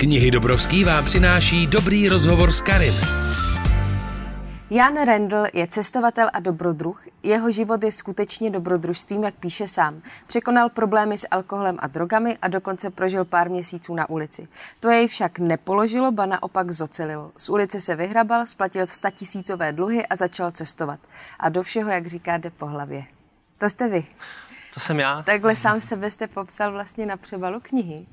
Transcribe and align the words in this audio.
Knihy 0.00 0.30
Dobrovský 0.30 0.84
vám 0.84 1.04
přináší 1.04 1.66
dobrý 1.66 2.08
rozhovor 2.08 2.52
s 2.52 2.60
Karin. 2.60 2.94
Jan 4.70 5.04
Rendl 5.04 5.44
je 5.52 5.66
cestovatel 5.66 6.30
a 6.32 6.40
dobrodruh. 6.40 7.06
Jeho 7.22 7.50
život 7.50 7.82
je 7.82 7.92
skutečně 7.92 8.50
dobrodružstvím, 8.50 9.24
jak 9.24 9.34
píše 9.34 9.66
sám. 9.66 10.02
Překonal 10.26 10.68
problémy 10.68 11.18
s 11.18 11.26
alkoholem 11.30 11.76
a 11.78 11.86
drogami 11.86 12.38
a 12.42 12.48
dokonce 12.48 12.90
prožil 12.90 13.24
pár 13.24 13.50
měsíců 13.50 13.94
na 13.94 14.10
ulici. 14.10 14.48
To 14.80 14.90
jej 14.90 15.08
však 15.08 15.38
nepoložilo, 15.38 16.12
ba 16.12 16.26
naopak 16.26 16.70
zocelilo. 16.70 17.32
Z 17.36 17.48
ulice 17.48 17.80
se 17.80 17.96
vyhrabal, 17.96 18.46
splatil 18.46 18.86
statisícové 18.86 19.72
dluhy 19.72 20.06
a 20.06 20.16
začal 20.16 20.50
cestovat. 20.50 21.00
A 21.40 21.48
do 21.48 21.62
všeho, 21.62 21.90
jak 21.90 22.06
říká, 22.06 22.36
jde 22.36 22.50
po 22.50 22.66
hlavě. 22.66 23.04
To 23.58 23.68
jste 23.68 23.88
vy. 23.88 24.04
To 24.74 24.80
jsem 24.80 25.00
já. 25.00 25.22
Takhle 25.22 25.56
sám 25.56 25.80
sebe 25.80 26.10
jste 26.10 26.26
popsal 26.26 26.72
vlastně 26.72 27.06
na 27.06 27.16
přebalu 27.16 27.60
knihy. 27.62 28.06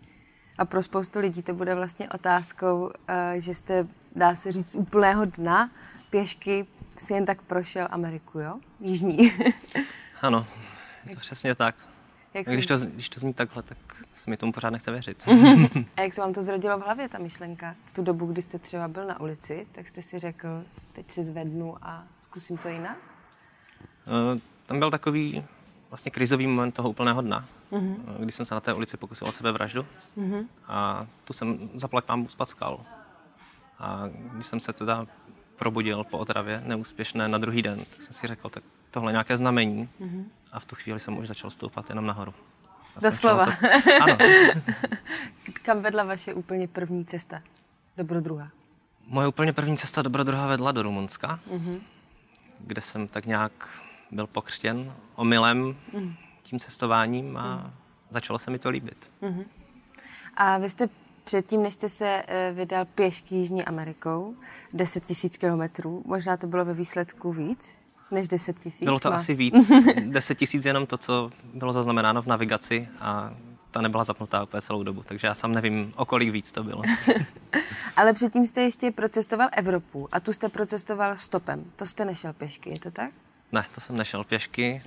A 0.58 0.66
pro 0.66 0.84
spoustu 0.84 1.20
lidí 1.20 1.42
to 1.44 1.54
bude 1.54 1.76
vlastně 1.76 2.10
otázkou, 2.10 2.92
eh, 3.08 3.34
že 3.38 3.54
jste, 3.54 3.88
dá 4.16 4.36
se 4.36 4.52
říct, 4.52 4.72
z 4.72 4.76
úplného 4.76 5.26
dna 5.26 5.70
pěšky 6.10 6.66
si 6.98 7.14
jen 7.14 7.26
tak 7.26 7.42
prošel 7.42 7.88
Ameriku, 7.92 8.40
jo? 8.40 8.60
Jižní. 8.80 9.32
Ano, 10.22 10.48
je 11.06 11.16
to 11.16 11.20
přesně 11.22 11.56
tak. 11.56 11.76
jak, 12.34 12.46
Když 12.48 12.66
to, 12.66 12.78
když 12.78 13.10
to 13.10 13.20
zní 13.20 13.34
takhle, 13.34 13.64
tak 13.64 13.78
se 14.14 14.30
mi 14.30 14.38
tomu 14.38 14.52
pořád 14.52 14.70
nechce 14.70 14.92
věřit. 14.92 15.24
a 15.98 16.02
jak 16.02 16.14
se 16.14 16.22
vám 16.22 16.34
to 16.34 16.42
zrodilo 16.42 16.78
v 16.80 16.82
hlavě, 16.82 17.10
ta 17.10 17.18
myšlenka? 17.20 17.76
V 17.86 17.94
tu 17.94 18.02
dobu, 18.04 18.26
kdy 18.26 18.42
jste 18.42 18.60
třeba 18.60 18.88
byl 18.88 19.06
na 19.08 19.20
ulici, 19.20 19.68
tak 19.72 19.88
jste 19.88 20.02
si 20.02 20.20
řekl, 20.20 20.64
teď 20.92 21.12
se 21.12 21.24
zvednu 21.24 21.76
a 21.82 22.04
zkusím 22.22 22.58
to 22.58 22.68
jinak? 22.68 22.98
Eh, 24.36 24.40
Tam 24.66 24.80
byl 24.80 24.92
takový 24.92 25.44
vlastně 25.90 26.12
krizový 26.12 26.48
moment 26.48 26.72
toho 26.72 26.90
úplného 26.90 27.22
dna, 27.22 27.46
mm-hmm. 27.72 27.98
kdy 28.20 28.32
jsem 28.32 28.46
se 28.46 28.56
na 28.56 28.62
té 28.62 28.74
ulici 28.74 28.98
pokusil 28.98 29.28
o 29.28 29.32
sebevraždu 29.32 29.86
mm-hmm. 30.18 30.46
a 30.68 31.08
tu 31.24 31.34
jsem 31.34 31.70
zaplať 31.74 32.06
pámu 32.06 32.30
spackal. 32.30 32.80
A 33.80 34.10
když 34.34 34.48
jsem 34.48 34.60
se 34.60 34.74
teda 34.74 35.08
probudil 35.56 36.04
po 36.04 36.18
otravě 36.18 36.62
neúspěšné 36.66 37.28
na 37.28 37.38
druhý 37.38 37.62
den, 37.62 37.86
tak 37.90 38.02
jsem 38.02 38.14
si 38.14 38.28
řekl, 38.28 38.50
tak 38.50 38.64
tohle 38.92 39.12
nějaké 39.12 39.38
znamení 39.38 39.90
mm-hmm. 40.02 40.26
a 40.52 40.60
v 40.60 40.66
tu 40.66 40.76
chvíli 40.76 41.00
jsem 41.00 41.18
už 41.18 41.28
začal 41.28 41.50
stoupat 41.50 41.90
jenom 41.90 42.06
nahoru. 42.06 42.34
A 42.96 43.00
Doslova. 43.00 43.46
To, 43.46 43.52
ano. 44.02 44.18
Kam 45.62 45.82
vedla 45.82 46.04
vaše 46.04 46.34
úplně 46.34 46.68
první 46.68 47.06
cesta? 47.06 47.42
Dobrodruha. 47.98 48.50
Moje 49.08 49.28
úplně 49.28 49.54
první 49.54 49.78
cesta 49.78 50.02
dobrodruha 50.02 50.48
vedla 50.48 50.72
do 50.72 50.82
Rumunska, 50.82 51.40
mm-hmm. 51.52 51.80
kde 52.60 52.82
jsem 52.82 53.08
tak 53.08 53.26
nějak 53.26 53.70
byl 54.12 54.28
pokřtěn 54.28 54.94
omylem 55.16 55.76
tím 56.46 56.60
cestováním 56.60 57.38
a 57.38 57.72
začalo 58.10 58.40
se 58.40 58.52
mi 58.52 58.60
to 58.60 58.70
líbit. 58.70 59.12
A 60.38 60.58
vy 60.58 60.70
jste 60.70 60.90
předtím, 61.24 61.64
než 61.64 61.74
jste 61.74 61.90
se 61.90 62.24
eh, 62.28 62.52
vydal 62.56 62.86
pěšky 62.86 63.36
Jižní 63.36 63.66
Amerikou, 63.66 64.36
10 64.74 65.06
tisíc 65.06 65.38
kilometrů, 65.38 66.04
možná 66.06 66.38
to 66.38 66.48
bylo 66.48 66.66
ve 66.66 66.74
výsledku 66.74 67.34
víc 67.34 67.78
než 68.12 68.28
10 68.28 68.60
tisíc. 68.60 68.84
Bylo 68.84 69.00
to 69.00 69.10
má- 69.10 69.16
asi 69.16 69.34
víc, 69.34 69.72
10 70.06 70.36
tisíc 70.38 70.66
jenom 70.66 70.86
to, 70.88 70.98
co 70.98 71.32
bylo 71.54 71.74
zaznamenáno 71.74 72.22
v 72.22 72.26
navigaci 72.26 72.88
a 73.00 73.34
ta 73.72 73.82
nebyla 73.82 74.04
zapnutá 74.04 74.44
úplně 74.44 74.62
celou 74.62 74.84
dobu, 74.84 75.04
takže 75.06 75.28
já 75.28 75.34
sám 75.34 75.52
nevím, 75.52 75.94
o 75.96 76.06
kolik 76.06 76.30
víc 76.30 76.52
to 76.52 76.64
bylo. 76.64 76.82
Ale 77.96 78.14
předtím 78.14 78.46
jste 78.46 78.62
ještě 78.62 78.92
procestoval 78.92 79.50
Evropu 79.52 80.08
a 80.12 80.20
tu 80.20 80.34
jste 80.34 80.50
procestoval 80.50 81.18
stopem. 81.18 81.66
To 81.76 81.86
jste 81.86 82.06
nešel 82.06 82.34
pěšky, 82.34 82.70
je 82.70 82.80
to 82.80 82.92
tak? 82.92 83.12
Ne, 83.52 83.66
to 83.76 83.82
jsem 83.82 83.98
nešel 83.98 84.24
pěšky, 84.24 84.82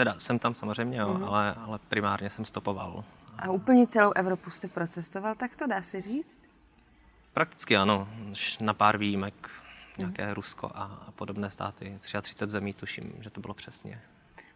teda 0.00 0.14
jsem 0.18 0.38
tam 0.38 0.54
samozřejmě, 0.54 0.98
jo, 0.98 1.20
ale, 1.26 1.54
ale 1.54 1.78
primárně 1.88 2.30
jsem 2.30 2.44
stopoval. 2.44 3.04
A 3.38 3.50
úplně 3.50 3.86
celou 3.86 4.12
Evropu 4.12 4.50
jste 4.50 4.68
procestoval, 4.68 5.34
tak 5.34 5.56
to 5.56 5.66
dá 5.66 5.82
se 5.82 6.00
říct? 6.00 6.42
Prakticky 7.32 7.76
ano, 7.76 8.08
na 8.60 8.74
pár 8.74 8.98
výjimek, 8.98 9.50
nějaké 9.98 10.34
Rusko 10.34 10.70
a, 10.74 11.04
a 11.08 11.10
podobné 11.10 11.50
státy, 11.50 11.98
33 12.00 12.44
zemí 12.50 12.74
tuším, 12.74 13.12
že 13.20 13.30
to 13.30 13.40
bylo 13.40 13.54
přesně. 13.54 14.00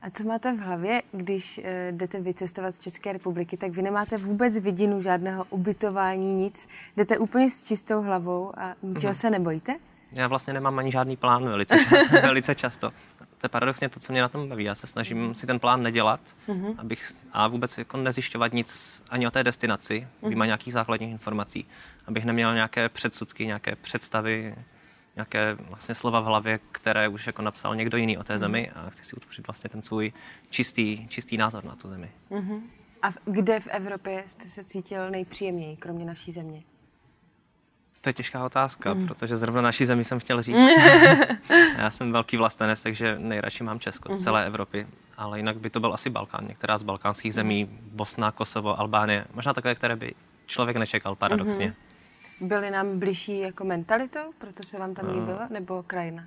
A 0.03 0.11
co 0.11 0.25
máte 0.25 0.53
v 0.53 0.59
hlavě, 0.59 1.03
když 1.13 1.61
eh, 1.65 1.93
jdete 1.93 2.21
vycestovat 2.21 2.75
z 2.75 2.79
České 2.79 3.13
republiky, 3.13 3.57
tak 3.57 3.71
vy 3.71 3.83
nemáte 3.83 4.19
vůbec 4.19 4.59
vidinu 4.59 5.03
žádného 5.03 5.47
ubytování, 5.51 6.35
nic. 6.35 6.69
Jdete 6.97 7.19
úplně 7.19 7.51
s 7.51 7.65
čistou 7.65 8.03
hlavou 8.03 8.53
a 8.59 8.75
ničeho 8.83 9.15
se 9.15 9.31
nebojíte? 9.31 9.75
Já 10.13 10.29
vlastně 10.29 10.53
nemám 10.53 10.79
ani 10.79 10.93
žádný 10.93 11.17
plán 11.17 11.45
velice, 11.45 11.77
velice 12.23 12.55
často. 12.55 12.91
To 13.45 13.47
je 13.47 13.51
paradoxně 13.51 13.89
to, 13.89 14.01
co 14.01 14.13
mě 14.13 14.23
na 14.23 14.29
tom 14.29 14.49
baví. 14.49 14.65
Já 14.65 14.75
se 14.75 14.87
snažím 14.87 15.35
si 15.35 15.47
ten 15.47 15.61
plán 15.61 15.83
nedělat 15.83 16.37
abych, 16.79 17.13
a 17.33 17.49
vůbec 17.49 17.79
jako 17.79 17.97
nezjišťovat 17.97 18.53
nic 18.53 19.03
ani 19.11 19.27
o 19.27 19.31
té 19.31 19.45
destinaci, 19.45 20.09
mm 20.23 20.43
nějakých 20.45 20.73
základních 20.73 21.11
informací, 21.11 21.67
abych 22.07 22.25
neměl 22.25 22.55
nějaké 22.55 22.89
předsudky, 22.89 23.47
nějaké 23.47 23.77
představy, 23.77 24.55
nějaké 25.17 25.57
vlastně 25.69 25.95
slova 25.95 26.21
v 26.21 26.25
hlavě, 26.25 26.61
které 26.73 27.09
už 27.09 27.27
jako 27.27 27.43
napsal 27.43 27.77
někdo 27.77 27.97
jiný 27.97 28.19
o 28.19 28.25
té 28.25 28.39
zemi 28.39 28.71
a 28.71 28.91
chci 28.91 29.05
si 29.05 29.17
utvořit 29.17 29.47
vlastně 29.47 29.71
ten 29.71 29.83
svůj 29.83 30.13
čistý, 30.51 31.09
čistý 31.09 31.37
názor 31.37 31.65
na 31.65 31.77
tu 31.77 31.89
zemi. 31.89 32.11
A 33.03 33.11
v- 33.11 33.19
kde 33.25 33.61
v 33.61 33.67
Evropě 33.67 34.23
jste 34.27 34.49
se 34.49 34.65
cítil 34.65 35.11
nejpříjemněji, 35.11 35.77
kromě 35.77 36.05
naší 36.05 36.33
země? 36.33 36.63
To 38.05 38.11
je 38.11 38.15
těžká 38.15 38.45
otázka, 38.45 38.95
protože 39.07 39.37
zrovna 39.37 39.63
naší 39.63 39.85
zemi 39.85 40.05
jsem 40.05 40.19
chtěl 40.19 40.43
říct. 40.43 40.57
Já 41.79 41.91
jsem 41.91 42.13
velký 42.13 42.37
vlastenec, 42.37 42.83
takže 42.83 43.17
nejradši 43.19 43.65
mám 43.65 43.81
Česko 43.81 44.13
z 44.13 44.23
celé 44.23 44.47
Evropy. 44.47 44.87
Ale 45.17 45.39
jinak 45.39 45.57
by 45.57 45.71
to 45.71 45.81
byl 45.81 45.95
asi 45.95 46.11
Balkán, 46.11 46.47
některá 46.49 46.79
z 46.79 46.83
balkánských 46.83 47.35
zemí, 47.35 47.69
Bosna, 47.93 48.33
Kosovo, 48.33 48.81
Albánie, 48.81 49.25
možná 49.35 49.53
takové, 49.53 49.75
které 49.75 49.97
by 49.97 50.15
člověk 50.47 50.77
nečekal 50.77 51.15
paradoxně. 51.15 51.75
Byli 52.41 52.71
nám 52.71 52.99
bližší 52.99 53.39
jako 53.39 53.65
mentalitou, 53.65 54.33
proto 54.39 54.63
se 54.63 54.79
vám 54.79 54.95
tam 54.95 55.09
líbilo, 55.09 55.41
nebo 55.51 55.83
krajina? 55.83 56.25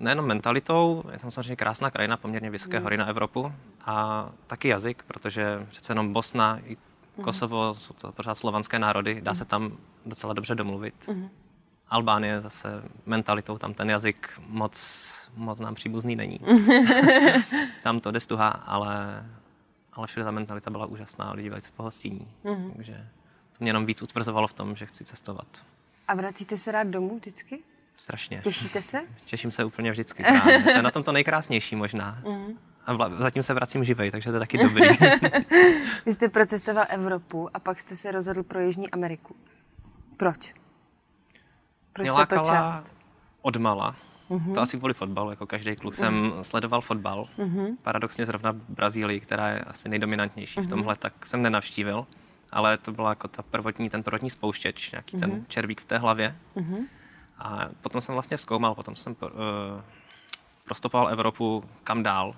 Nejenom 0.00 0.26
mentalitou, 0.26 1.04
je 1.12 1.18
tam 1.18 1.30
samozřejmě 1.30 1.56
krásná 1.56 1.90
krajina, 1.90 2.16
poměrně 2.16 2.50
vysoké 2.50 2.78
hory 2.78 2.96
na 2.96 3.06
Evropu 3.06 3.52
a 3.86 4.28
taky 4.46 4.68
jazyk, 4.68 5.02
protože 5.06 5.66
přece 5.70 5.90
jenom 5.92 6.12
Bosna 6.12 6.58
i 6.66 6.76
Kosovo 7.22 7.74
jsou 7.74 7.94
to 7.94 8.12
pořád 8.12 8.34
slovanské 8.34 8.78
národy, 8.78 9.20
dá 9.20 9.34
se 9.34 9.44
tam 9.44 9.72
docela 10.08 10.32
dobře 10.32 10.54
domluvit. 10.54 11.10
Albánie 11.88 12.40
zase 12.40 12.82
mentalitou, 13.06 13.58
tam 13.58 13.74
ten 13.74 13.90
jazyk 13.90 14.40
moc, 14.46 15.30
moc 15.36 15.60
nám 15.60 15.74
příbuzný 15.74 16.16
není. 16.16 16.40
tam 17.82 18.00
to 18.00 18.10
jde 18.10 18.20
stuha, 18.20 18.48
ale, 18.48 19.26
ale 19.92 20.06
všude 20.06 20.24
ta 20.24 20.30
mentalita 20.30 20.70
byla 20.70 20.86
úžasná, 20.86 21.32
lidi 21.32 21.48
velice 21.48 21.70
pohostinní. 21.76 22.28
Takže 22.76 23.06
to 23.52 23.56
mě 23.60 23.68
jenom 23.68 23.86
víc 23.86 24.02
utvrzovalo 24.02 24.48
v 24.48 24.52
tom, 24.52 24.76
že 24.76 24.86
chci 24.86 25.04
cestovat. 25.04 25.46
A 26.08 26.14
vracíte 26.14 26.56
se 26.56 26.72
rád 26.72 26.86
domů 26.86 27.16
vždycky? 27.16 27.58
Strašně. 27.96 28.40
Těšíte 28.44 28.82
se? 28.82 29.00
Těším 29.24 29.52
se 29.52 29.64
úplně 29.64 29.90
vždycky. 29.90 30.22
Právě. 30.22 30.62
To 30.62 30.70
je 30.70 30.82
na 30.82 30.90
tom 30.90 31.02
to 31.02 31.12
nejkrásnější 31.12 31.76
možná. 31.76 32.22
A 32.86 32.92
vla, 32.92 33.10
zatím 33.16 33.42
se 33.42 33.54
vracím 33.54 33.84
živej, 33.84 34.10
takže 34.10 34.30
to 34.30 34.36
je 34.36 34.40
taky 34.40 34.58
dobrý. 34.58 34.88
Vy 36.06 36.12
jste 36.12 36.28
procestoval 36.28 36.86
Evropu 36.88 37.48
a 37.54 37.58
pak 37.58 37.80
jste 37.80 37.96
se 37.96 38.12
rozhodl 38.12 38.42
pro 38.42 38.60
Jižní 38.60 38.90
Ameriku. 38.90 39.36
Proč? 40.18 40.54
Proč 41.92 42.08
Mě 42.08 42.16
se 42.16 42.26
to 42.26 42.36
část? 42.36 42.94
od 43.42 43.56
mala. 43.56 43.96
To 44.54 44.60
asi 44.60 44.78
kvůli 44.78 44.94
fotbalu, 44.94 45.30
jako 45.30 45.46
každý 45.46 45.76
kluk 45.76 45.94
jsem 45.94 46.32
sledoval 46.42 46.80
fotbal. 46.80 47.28
Paradoxně 47.82 48.26
zrovna 48.26 48.52
Brazílii, 48.52 49.20
která 49.20 49.48
je 49.48 49.60
asi 49.60 49.88
nejdominantnější 49.88 50.60
v 50.60 50.66
tomhle, 50.66 50.96
tak 50.96 51.26
jsem 51.26 51.42
nenavštívil. 51.42 52.06
Ale 52.52 52.78
to 52.78 52.92
byla 52.92 53.08
jako 53.08 53.28
ta 53.28 53.42
prvotní, 53.42 53.90
ten 53.90 54.02
prvotní 54.02 54.30
spouštěč, 54.30 54.90
nějaký 54.90 55.16
ten 55.16 55.44
červík 55.48 55.80
v 55.80 55.84
té 55.84 55.98
hlavě. 55.98 56.36
A 57.38 57.68
potom 57.82 58.00
jsem 58.00 58.12
vlastně 58.12 58.36
zkoumal, 58.38 58.74
potom 58.74 58.96
jsem 58.96 59.16
uh, 59.20 59.28
prostopoval 60.64 61.08
Evropu 61.08 61.64
kam 61.84 62.02
dál. 62.02 62.34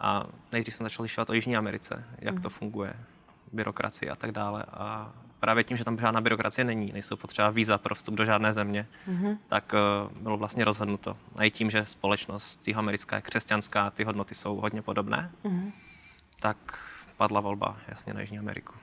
A 0.00 0.26
nejdřív 0.52 0.74
jsem 0.74 0.84
začal 0.84 1.02
zjišťovat 1.02 1.30
o 1.30 1.32
Jižní 1.32 1.56
Americe, 1.56 2.04
jak 2.18 2.40
to 2.40 2.50
funguje, 2.50 2.94
byrokracie 3.52 4.10
a 4.10 4.16
tak 4.16 4.32
dále. 4.32 4.64
A 4.72 5.12
právě 5.42 5.64
tím, 5.64 5.76
že 5.76 5.84
tam 5.84 5.98
žádná 5.98 6.20
byrokracie 6.20 6.64
není, 6.64 6.92
nejsou 6.92 7.16
potřeba 7.16 7.50
víza 7.50 7.78
pro 7.78 7.94
vstup 7.94 8.14
do 8.14 8.24
žádné 8.24 8.52
země, 8.52 8.86
tak 9.48 9.74
uh, 9.74 10.22
bylo 10.22 10.36
vlastně 10.36 10.64
rozhodnuto. 10.64 11.14
A 11.36 11.44
i 11.44 11.50
tím, 11.50 11.70
že 11.70 11.84
společnost 11.84 12.68
jihoamerická 12.68 13.16
je 13.16 13.22
křesťanská, 13.22 13.90
ty 13.90 14.04
hodnoty 14.04 14.34
jsou 14.34 14.56
hodně 14.56 14.82
podobné, 14.82 15.30
tak 16.40 16.78
padla 17.16 17.40
volba 17.40 17.76
jasně 17.88 18.14
na 18.14 18.20
Jižní 18.20 18.38
Ameriku. 18.38 18.74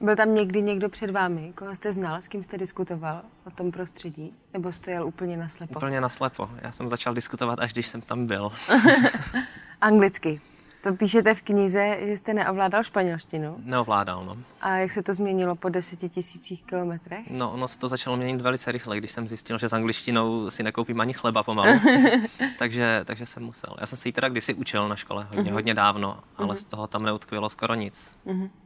Byl 0.00 0.16
tam 0.16 0.34
někdy 0.34 0.62
někdo 0.62 0.88
před 0.88 1.10
vámi, 1.10 1.52
koho 1.54 1.74
jste 1.74 1.92
znal, 1.92 2.22
s 2.22 2.28
kým 2.28 2.42
jste 2.42 2.58
diskutoval 2.58 3.22
o 3.46 3.50
tom 3.50 3.72
prostředí? 3.72 4.34
Nebo 4.52 4.72
jste 4.72 4.90
jel 4.90 5.06
úplně 5.06 5.36
naslepo? 5.36 5.78
Úplně 5.78 6.00
naslepo. 6.00 6.50
Já 6.62 6.72
jsem 6.72 6.88
začal 6.88 7.14
diskutovat, 7.14 7.58
až 7.58 7.72
když 7.72 7.86
jsem 7.86 8.00
tam 8.00 8.26
byl. 8.26 8.52
Anglicky. 9.80 10.40
To 10.82 10.94
píšete 10.94 11.34
v 11.34 11.42
knize, 11.42 11.98
že 12.00 12.16
jste 12.16 12.34
neovládal 12.34 12.82
španělštinu. 12.82 13.56
Neovládal, 13.64 14.24
no. 14.24 14.36
A 14.60 14.76
jak 14.76 14.92
se 14.92 15.02
to 15.02 15.14
změnilo 15.14 15.56
po 15.56 15.68
deseti 15.68 16.08
tisících 16.08 16.62
kilometrech? 16.62 17.30
No, 17.30 17.52
ono 17.52 17.68
se 17.68 17.78
to 17.78 17.88
začalo 17.88 18.16
měnit 18.16 18.40
velice 18.40 18.72
rychle, 18.72 18.98
když 18.98 19.10
jsem 19.10 19.28
zjistil, 19.28 19.58
že 19.58 19.68
s 19.68 19.72
angličtinou 19.72 20.50
si 20.50 20.62
nekoupím 20.62 21.00
ani 21.00 21.12
chleba 21.12 21.42
pomalu. 21.42 21.80
takže, 22.58 23.00
takže 23.04 23.26
jsem 23.26 23.42
musel. 23.42 23.76
Já 23.80 23.86
jsem 23.86 23.98
si 23.98 24.08
ji 24.08 24.12
teda 24.12 24.28
kdysi 24.28 24.54
učil 24.54 24.88
na 24.88 24.96
škole, 24.96 25.26
hodně, 25.36 25.52
hodně 25.52 25.74
dávno, 25.74 26.18
ale 26.36 26.56
z 26.56 26.64
toho 26.64 26.86
tam 26.86 27.02
neutkvělo 27.02 27.50
skoro 27.50 27.74
nic. 27.74 28.18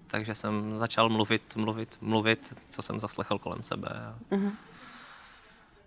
takže 0.06 0.34
jsem 0.34 0.78
začal 0.78 1.08
mluvit, 1.08 1.56
mluvit, 1.56 1.98
mluvit, 2.00 2.54
co 2.68 2.82
jsem 2.82 3.00
zaslechl 3.00 3.38
kolem 3.38 3.62
sebe. 3.62 3.88
Mm-hmm. 4.30 4.50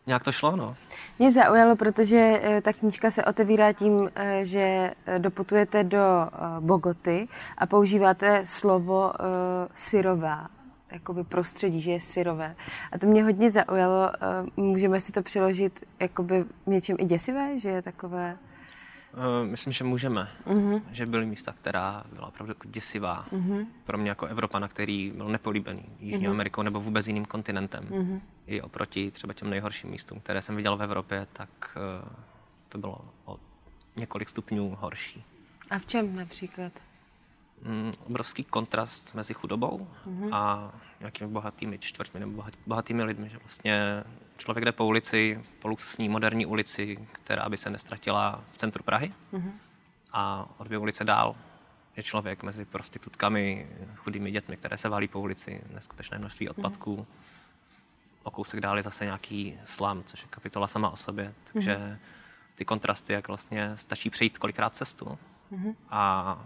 Nějak 0.09 0.23
to 0.23 0.31
šlo, 0.31 0.55
no. 0.55 0.75
Mě 1.19 1.31
zaujalo, 1.31 1.75
protože 1.75 2.39
eh, 2.43 2.61
ta 2.61 2.73
knížka 2.73 3.11
se 3.11 3.25
otevírá 3.25 3.71
tím, 3.73 4.11
eh, 4.15 4.45
že 4.45 4.93
eh, 5.05 5.19
doputujete 5.19 5.83
do 5.83 6.29
Bogoty 6.59 7.27
a 7.57 7.65
používáte 7.65 8.41
slovo 8.45 9.13
syrová, 9.73 10.47
jakoby 10.91 11.23
prostředí, 11.23 11.81
že 11.81 11.91
je 11.91 11.99
syrové. 11.99 12.55
A 12.91 12.97
to 12.97 13.07
mě 13.07 13.23
hodně 13.23 13.51
zaujalo. 13.51 14.11
Můžeme 14.57 14.99
si 14.99 15.11
to 15.11 15.21
přiložit 15.21 15.83
jakoby 15.99 16.45
něčím 16.65 16.95
i 16.99 17.05
děsivé, 17.05 17.59
že 17.59 17.69
je 17.69 17.81
takové... 17.81 18.37
Uh, 19.13 19.49
myslím, 19.49 19.73
že 19.73 19.83
můžeme. 19.83 20.29
Uh-huh. 20.45 20.81
Že 20.91 21.05
byly 21.05 21.25
místa, 21.25 21.53
která 21.53 22.03
byla 22.13 22.27
opravdu 22.27 22.51
jako 22.51 22.67
děsivá. 22.67 23.25
Uh-huh. 23.31 23.67
Pro 23.83 23.97
mě 23.97 24.09
jako 24.09 24.25
Evropana, 24.25 24.67
který 24.67 25.11
byl 25.15 25.27
nepolíbený 25.27 25.85
Jižní 25.99 26.27
uh-huh. 26.27 26.31
Amerikou 26.31 26.61
nebo 26.61 26.79
vůbec 26.79 27.07
jiným 27.07 27.25
kontinentem. 27.25 27.85
Uh-huh. 27.85 28.21
I 28.47 28.61
oproti 28.61 29.11
třeba 29.11 29.33
těm 29.33 29.49
nejhorším 29.49 29.89
místům, 29.89 30.19
které 30.19 30.41
jsem 30.41 30.55
viděl 30.55 30.77
v 30.77 30.83
Evropě, 30.83 31.27
tak 31.33 31.77
uh, 32.01 32.09
to 32.69 32.77
bylo 32.77 33.05
o 33.25 33.37
několik 33.95 34.29
stupňů 34.29 34.77
horší. 34.79 35.23
A 35.71 35.79
v 35.79 35.85
čem 35.85 36.15
například? 36.15 36.71
Mm, 37.63 37.91
obrovský 38.05 38.43
kontrast 38.43 39.15
mezi 39.15 39.33
chudobou 39.33 39.87
uh-huh. 40.07 40.29
a 40.31 40.71
nějakými 40.99 41.31
bohatými 41.31 41.79
čtvrtmi 41.79 42.19
nebo 42.19 42.43
bohatými 42.67 43.03
lidmi. 43.03 43.29
Že 43.29 43.37
vlastně 43.37 44.03
člověk 44.39 44.65
jde 44.65 44.71
po 44.71 44.85
ulici, 44.85 45.43
po 45.59 45.67
luxusní 45.67 46.09
moderní 46.09 46.45
ulici, 46.45 47.07
která 47.11 47.49
by 47.49 47.57
se 47.57 47.69
nestratila 47.69 48.43
v 48.51 48.57
centru 48.57 48.83
Prahy. 48.83 49.13
Mm-hmm. 49.33 49.51
A 50.13 50.49
o 50.57 50.63
dvě 50.63 50.77
ulice 50.77 51.03
dál 51.03 51.35
je 51.97 52.03
člověk 52.03 52.43
mezi 52.43 52.65
prostitutkami, 52.65 53.67
chudými 53.95 54.31
dětmi, 54.31 54.57
které 54.57 54.77
se 54.77 54.89
válí 54.89 55.07
po 55.07 55.19
ulici, 55.19 55.61
neskutečné 55.73 56.19
množství 56.19 56.49
odpadků. 56.49 56.95
Mm-hmm. 56.95 57.05
O 58.23 58.31
kousek 58.31 58.59
dál 58.59 58.77
je 58.77 58.83
zase 58.83 59.05
nějaký 59.05 59.59
slam, 59.65 60.03
což 60.03 60.21
je 60.21 60.27
kapitola 60.29 60.67
sama 60.67 60.89
o 60.89 60.95
sobě. 60.95 61.33
Takže 61.53 61.75
mm-hmm. 61.75 61.97
ty 62.55 62.65
kontrasty, 62.65 63.13
jak 63.13 63.27
vlastně 63.27 63.71
stačí 63.75 64.09
přejít 64.09 64.37
kolikrát 64.37 64.75
cestu 64.75 65.17
mm-hmm. 65.51 65.75
a 65.89 66.45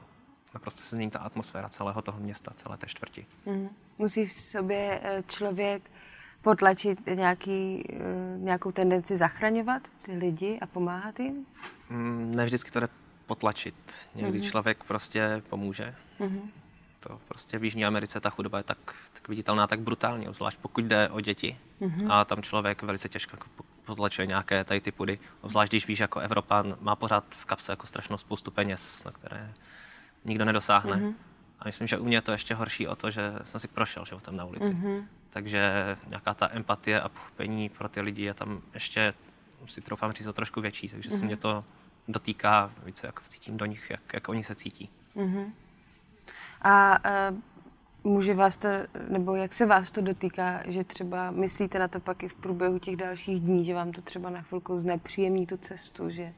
naprosto 0.54 0.82
se 0.82 0.96
změní 0.96 1.12
ta 1.12 1.20
atmosféra 1.20 1.70
celého 1.70 2.02
toho 2.02 2.20
města, 2.20 2.52
celé 2.56 2.78
té 2.78 2.88
čtvrti. 2.88 3.26
Mm-hmm. 3.46 3.70
Musí 3.98 4.26
v 4.26 4.34
sobě 4.34 5.00
eh, 5.04 5.24
člověk 5.28 5.92
potlačit 6.44 7.00
nějaký, 7.08 7.84
eh, 7.90 8.38
nějakou 8.38 8.72
tendenci 8.72 9.18
zachraňovat 9.18 9.82
ty 10.02 10.16
lidi 10.16 10.60
a 10.62 10.68
pomáhat 10.68 11.20
jim? 11.20 11.46
Mm, 11.90 12.32
ne 12.36 12.46
vždycky 12.46 12.72
to 12.72 12.80
jde 12.80 12.88
potlačit. 13.26 13.76
Někdy 14.16 14.40
mm-hmm. 14.40 14.50
člověk 14.50 14.84
prostě 14.84 15.42
pomůže. 15.50 15.96
Mm-hmm. 16.20 16.42
To 17.00 17.20
prostě 17.28 17.60
v 17.60 17.64
Jižní 17.64 17.86
Americe 17.86 18.20
ta 18.20 18.30
chudoba 18.30 18.58
je 18.58 18.64
tak, 18.64 18.78
tak 19.14 19.28
viditelná, 19.28 19.68
tak 19.68 19.80
brutální, 19.80 20.28
zvlášť 20.32 20.58
pokud 20.62 20.86
jde 20.86 21.10
o 21.10 21.22
děti. 21.22 21.58
Mm-hmm. 21.82 22.12
A 22.12 22.26
tam 22.26 22.42
člověk 22.42 22.84
velice 22.84 23.10
těžko 23.10 23.36
jako 23.36 23.48
potlačuje 23.86 24.28
nějaké 24.28 24.64
tady 24.64 24.82
ty 24.82 24.92
pudy. 24.92 25.20
Zvlášť 25.44 25.72
když 25.72 25.88
víš, 25.88 26.00
jako 26.00 26.20
Evropan 26.20 26.78
má 26.82 26.96
pořád 26.96 27.24
v 27.30 27.46
kapse 27.46 27.72
jako 27.72 27.88
strašnou 27.88 28.18
spoustu 28.18 28.52
peněz, 28.52 29.04
na 29.04 29.12
které 29.12 29.54
nikdo 30.26 30.46
nedosáhne. 30.46 30.96
Mm-hmm. 30.96 31.14
A 31.60 31.66
myslím, 31.66 31.88
že 31.88 31.98
u 31.98 32.06
mě 32.06 32.18
je 32.18 32.22
to 32.22 32.32
ještě 32.32 32.56
horší 32.56 32.88
o 32.88 32.96
to, 32.96 33.12
že 33.12 33.34
jsem 33.44 33.60
si 33.60 33.68
prošel 33.68 34.06
životem 34.06 34.36
na 34.36 34.46
ulici. 34.46 34.70
Mm-hmm. 34.70 35.04
Takže 35.34 35.74
nějaká 36.08 36.34
ta 36.34 36.50
empatie 36.52 37.02
a 37.02 37.10
pochopení 37.10 37.70
pro 37.70 37.90
ty 37.90 38.02
lidi 38.02 38.24
je 38.24 38.34
tam 38.34 38.62
ještě, 38.74 39.14
si 39.66 39.82
troufám 39.82 40.12
říct, 40.12 40.28
o 40.28 40.34
trošku 40.34 40.62
větší. 40.62 40.90
Takže 40.90 41.10
mm-hmm. 41.10 41.20
se 41.20 41.26
mě 41.26 41.38
to 41.38 41.64
dotýká 42.08 42.72
více, 42.86 43.08
jak 43.08 43.28
cítím 43.28 43.58
do 43.58 43.66
nich, 43.66 43.90
jak, 43.90 44.14
jak 44.14 44.30
oni 44.30 44.44
se 44.44 44.56
cítí. 44.56 44.90
Mm-hmm. 45.16 45.52
A 46.62 47.00
uh, 47.32 47.38
může 48.04 48.34
vás 48.34 48.58
to, 48.58 48.68
nebo 49.10 49.36
jak 49.36 49.54
se 49.54 49.66
vás 49.66 49.92
to 49.92 50.02
dotýká, 50.02 50.62
že 50.66 50.84
třeba 50.84 51.32
myslíte 51.32 51.80
na 51.80 51.88
to 51.88 52.00
pak 52.00 52.24
i 52.24 52.28
v 52.28 52.36
průběhu 52.36 52.80
těch 52.80 52.96
dalších 52.96 53.40
dní, 53.40 53.66
že 53.66 53.74
vám 53.74 53.92
to 53.92 54.02
třeba 54.02 54.30
na 54.30 54.42
chvilku 54.42 54.80
znepříjemní 54.80 55.48
tu 55.48 55.58
cestu, 55.58 56.10
že 56.10 56.34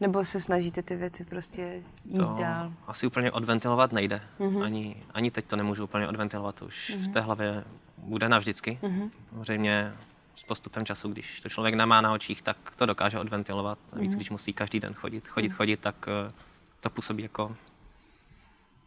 nebo 0.00 0.24
se 0.24 0.40
snažíte 0.40 0.82
ty 0.82 0.96
věci 0.96 1.24
prostě 1.24 1.82
jít 2.04 2.16
to 2.16 2.36
dál? 2.38 2.72
Asi 2.86 3.06
úplně 3.06 3.32
odventilovat 3.32 3.92
nejde. 3.92 4.20
Mm-hmm. 4.38 4.62
Ani, 4.62 5.02
ani 5.14 5.30
teď 5.30 5.44
to 5.44 5.56
nemůžu 5.56 5.84
úplně 5.84 6.08
odventilovat. 6.08 6.62
Už 6.62 6.90
mm-hmm. 6.90 7.04
v 7.04 7.08
té 7.08 7.20
hlavě 7.20 7.64
bude 8.02 8.28
navždycky. 8.28 8.78
Mm-hmm. 8.82 9.10
Samozřejmě 9.30 9.92
s 10.34 10.42
postupem 10.42 10.84
času, 10.84 11.08
když 11.08 11.40
to 11.40 11.48
člověk 11.48 11.74
nemá 11.74 12.00
na 12.00 12.12
očích, 12.12 12.42
tak 12.42 12.56
to 12.76 12.86
dokáže 12.86 13.18
odventilovat. 13.18 13.78
A 13.92 13.98
víc, 13.98 14.12
mm-hmm. 14.12 14.16
když 14.16 14.30
musí 14.30 14.52
každý 14.52 14.80
den 14.80 14.94
chodit, 14.94 15.28
chodit, 15.28 15.48
mm-hmm. 15.48 15.56
chodit, 15.56 15.80
tak 15.80 16.08
uh, 16.26 16.32
to 16.80 16.90
působí 16.90 17.22
jako 17.22 17.56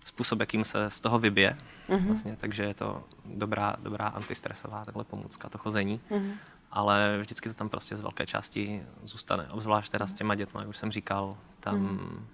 způsob, 0.06 0.40
jakým 0.40 0.64
se 0.64 0.90
z 0.90 1.00
toho 1.00 1.20
vybije. 1.20 1.58
Mm-hmm. 1.90 2.08
Vlastně, 2.08 2.36
takže 2.36 2.64
je 2.64 2.74
to 2.74 3.04
dobrá, 3.26 3.76
dobrá 3.80 4.08
antistresová 4.08 4.86
takhle 4.86 5.04
pomůcka, 5.04 5.50
to 5.50 5.58
chození. 5.58 6.02
Mm-hmm. 6.10 6.34
Ale 6.72 7.18
vždycky 7.22 7.50
to 7.50 7.56
tam 7.56 7.70
prostě 7.70 7.96
z 7.96 8.02
velké 8.02 8.26
části 8.26 8.84
zůstane. 9.04 9.48
Obzvlášť 9.52 9.92
teda 9.92 10.08
s 10.08 10.14
těma 10.14 10.36
dětmi, 10.36 10.60
jak 10.60 10.70
už 10.70 10.78
jsem 10.78 10.92
říkal, 10.92 11.38
tam 11.60 11.88
mm-hmm. 11.88 12.26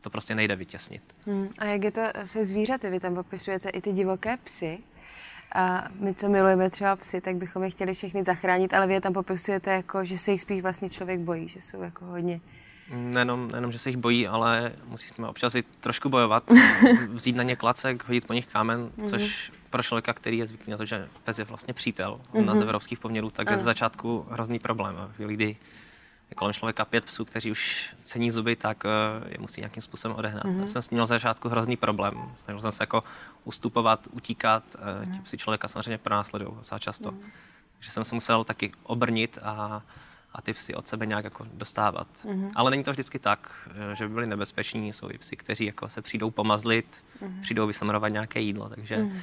to 0.00 0.10
prostě 0.10 0.34
nejde 0.34 0.56
vytěsnit. 0.56 1.02
Mm. 1.26 1.48
A 1.58 1.64
jak 1.64 1.84
je 1.84 1.90
to 1.90 2.00
se 2.24 2.44
zvířaty? 2.44 2.90
Vy 2.90 3.00
tam 3.00 3.14
popisujete 3.14 3.68
i 3.68 3.80
ty 3.80 3.92
divoké 3.92 4.36
psy. 4.36 4.78
A 5.54 5.88
my, 5.94 6.14
co 6.14 6.28
milujeme 6.28 6.70
třeba 6.70 6.96
psy, 6.96 7.20
tak 7.20 7.36
bychom 7.36 7.62
je 7.62 7.70
chtěli 7.70 7.94
všechny 7.94 8.24
zachránit, 8.24 8.74
ale 8.74 8.86
vy 8.86 8.94
je 8.94 9.00
tam 9.00 9.12
popisujete 9.12 9.70
jako, 9.70 10.04
že 10.04 10.18
se 10.18 10.32
jich 10.32 10.40
spíš 10.40 10.62
vlastně 10.62 10.88
člověk 10.88 11.20
bojí, 11.20 11.48
že 11.48 11.60
jsou 11.60 11.82
jako 11.82 12.04
hodně... 12.04 12.40
Nejenom, 12.94 13.48
nejenom 13.50 13.72
že 13.72 13.78
se 13.78 13.88
jich 13.88 13.96
bojí, 13.96 14.28
ale 14.28 14.72
musí 14.86 15.06
s 15.06 15.16
nimi 15.16 15.28
občas 15.28 15.54
i 15.54 15.62
trošku 15.62 16.08
bojovat, 16.08 16.44
vzít 17.10 17.36
na 17.36 17.42
ně 17.42 17.56
klacek, 17.56 18.08
hodit 18.08 18.26
po 18.26 18.32
nich 18.32 18.46
kámen, 18.46 18.90
mm-hmm. 18.98 19.06
což 19.06 19.52
pro 19.70 19.82
člověka, 19.82 20.12
který 20.14 20.38
je 20.38 20.46
zvyklý 20.46 20.70
na 20.70 20.76
to, 20.76 20.84
že 20.84 21.08
pes 21.24 21.38
je 21.38 21.44
vlastně 21.44 21.74
přítel 21.74 22.20
mm-hmm. 22.32 22.44
na 22.44 22.56
z 22.56 22.60
evropských 22.60 22.98
poměrů, 22.98 23.30
tak 23.30 23.50
je 23.50 23.58
z 23.58 23.62
začátku 23.62 24.26
hrozný 24.30 24.58
problém. 24.58 24.96
Chvíli, 25.16 25.34
kdy 25.34 25.56
je 26.30 26.34
kolem 26.34 26.54
člověka 26.54 26.84
pět 26.84 27.04
psů, 27.04 27.24
kteří 27.24 27.50
už 27.50 27.94
cení 28.02 28.30
zuby, 28.30 28.56
tak 28.56 28.84
eh, 28.84 28.88
je 29.28 29.38
musí 29.38 29.60
nějakým 29.60 29.82
způsobem 29.82 30.16
odehnat. 30.16 30.44
Mm-hmm. 30.44 30.60
Já 30.60 30.66
jsem 30.66 30.82
s 30.82 30.90
ním 30.90 30.96
měl 30.96 31.06
za 31.06 31.14
začátku 31.14 31.48
hrozný 31.48 31.76
problém. 31.76 32.14
Snažil 32.38 32.60
jsem 32.60 32.72
se 32.72 32.82
jako 32.82 33.04
ustupovat, 33.44 34.08
utíkat. 34.10 34.64
Mm-hmm. 34.74 35.12
Ti 35.12 35.18
psi 35.18 35.38
člověka 35.38 35.68
samozřejmě 35.68 35.98
pronásledují 35.98 36.50
docela 36.56 36.78
často. 36.78 37.10
Mm-hmm. 37.10 37.30
Takže 37.74 37.90
jsem 37.90 38.04
se 38.04 38.14
musel 38.14 38.44
taky 38.44 38.72
obrnit 38.82 39.38
a, 39.42 39.82
a 40.32 40.42
ty 40.42 40.52
psy 40.52 40.74
od 40.74 40.88
sebe 40.88 41.06
nějak 41.06 41.24
jako 41.24 41.46
dostávat. 41.54 42.08
Mm-hmm. 42.24 42.50
Ale 42.54 42.70
není 42.70 42.84
to 42.84 42.90
vždycky 42.90 43.18
tak, 43.18 43.68
eh, 43.92 43.96
že 43.96 44.08
by 44.08 44.14
byli 44.14 44.26
nebezpeční. 44.26 44.92
Jsou 44.92 45.10
i 45.10 45.18
psy, 45.18 45.36
kteří 45.36 45.64
jako 45.64 45.88
se 45.88 46.02
přijdou 46.02 46.30
pomazlit, 46.30 47.04
mm-hmm. 47.22 47.40
přijdou 47.40 47.66
vysamrovat 47.66 48.12
nějaké 48.12 48.40
jídlo, 48.40 48.68
takže 48.68 48.96
mm-hmm. 48.96 49.20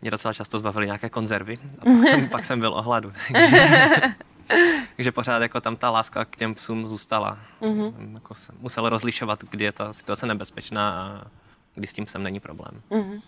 mě 0.00 0.10
docela 0.10 0.34
často 0.34 0.58
zbavili 0.58 0.86
nějaké 0.86 1.10
konzervy 1.10 1.58
a 1.78 1.84
pak 1.84 2.04
jsem, 2.04 2.28
pak 2.28 2.44
jsem 2.44 2.60
byl 2.60 2.74
ohladu. 2.74 3.12
Takže 4.96 5.12
pořád 5.12 5.42
jako 5.42 5.60
tam 5.60 5.76
ta 5.76 5.90
láska 5.90 6.24
k 6.24 6.36
těm 6.36 6.54
psům 6.54 6.86
zůstala. 6.86 7.38
Mm-hmm. 7.60 8.14
Jako 8.14 8.34
jsem 8.34 8.54
musel 8.60 8.88
rozlišovat, 8.88 9.44
kdy 9.50 9.64
je 9.64 9.72
ta 9.72 9.92
situace 9.92 10.26
nebezpečná 10.26 10.90
a 10.92 11.30
kdy 11.74 11.86
s 11.86 11.92
tím 11.92 12.04
psem 12.04 12.22
není 12.22 12.40
problém. 12.40 12.82
Mm-hmm. 12.90 13.22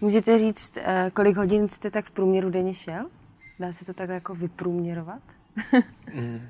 Můžete 0.00 0.38
říct, 0.38 0.76
eh, 0.76 1.10
kolik 1.14 1.36
hodin 1.36 1.68
jste 1.68 1.90
tak 1.90 2.06
v 2.06 2.10
průměru 2.10 2.50
denně 2.50 2.74
šel? 2.74 3.06
Dá 3.58 3.72
se 3.72 3.84
to 3.84 3.94
takhle 3.94 4.14
jako 4.14 4.34
vyprůměrovat? 4.34 5.22
mm, 6.14 6.48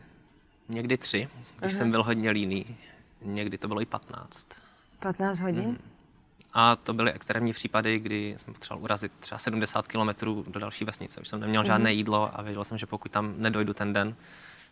někdy 0.68 0.96
tři, 0.96 1.28
když 1.58 1.72
uh-huh. 1.72 1.76
jsem 1.76 1.90
byl 1.90 2.02
hodně 2.02 2.30
líný. 2.30 2.76
Někdy 3.22 3.58
to 3.58 3.68
bylo 3.68 3.80
i 3.80 3.86
15. 3.86 4.48
15 5.00 5.40
hodin? 5.40 5.68
Mm. 5.68 5.78
A 6.60 6.76
to 6.76 6.94
byly 6.94 7.12
extrémní 7.12 7.52
případy, 7.52 7.98
kdy 7.98 8.34
jsem 8.38 8.54
potřeboval 8.54 8.84
urazit 8.84 9.12
třeba 9.20 9.38
70 9.38 9.88
km 9.88 10.08
do 10.46 10.60
další 10.60 10.84
vesnice. 10.84 11.20
Už 11.20 11.28
jsem 11.28 11.40
neměl 11.40 11.64
žádné 11.64 11.90
mm. 11.90 11.96
jídlo 11.96 12.30
a 12.38 12.42
věděl 12.42 12.64
jsem, 12.64 12.78
že 12.78 12.86
pokud 12.86 13.12
tam 13.12 13.34
nedojdu 13.36 13.74
ten 13.74 13.92
den, 13.92 14.16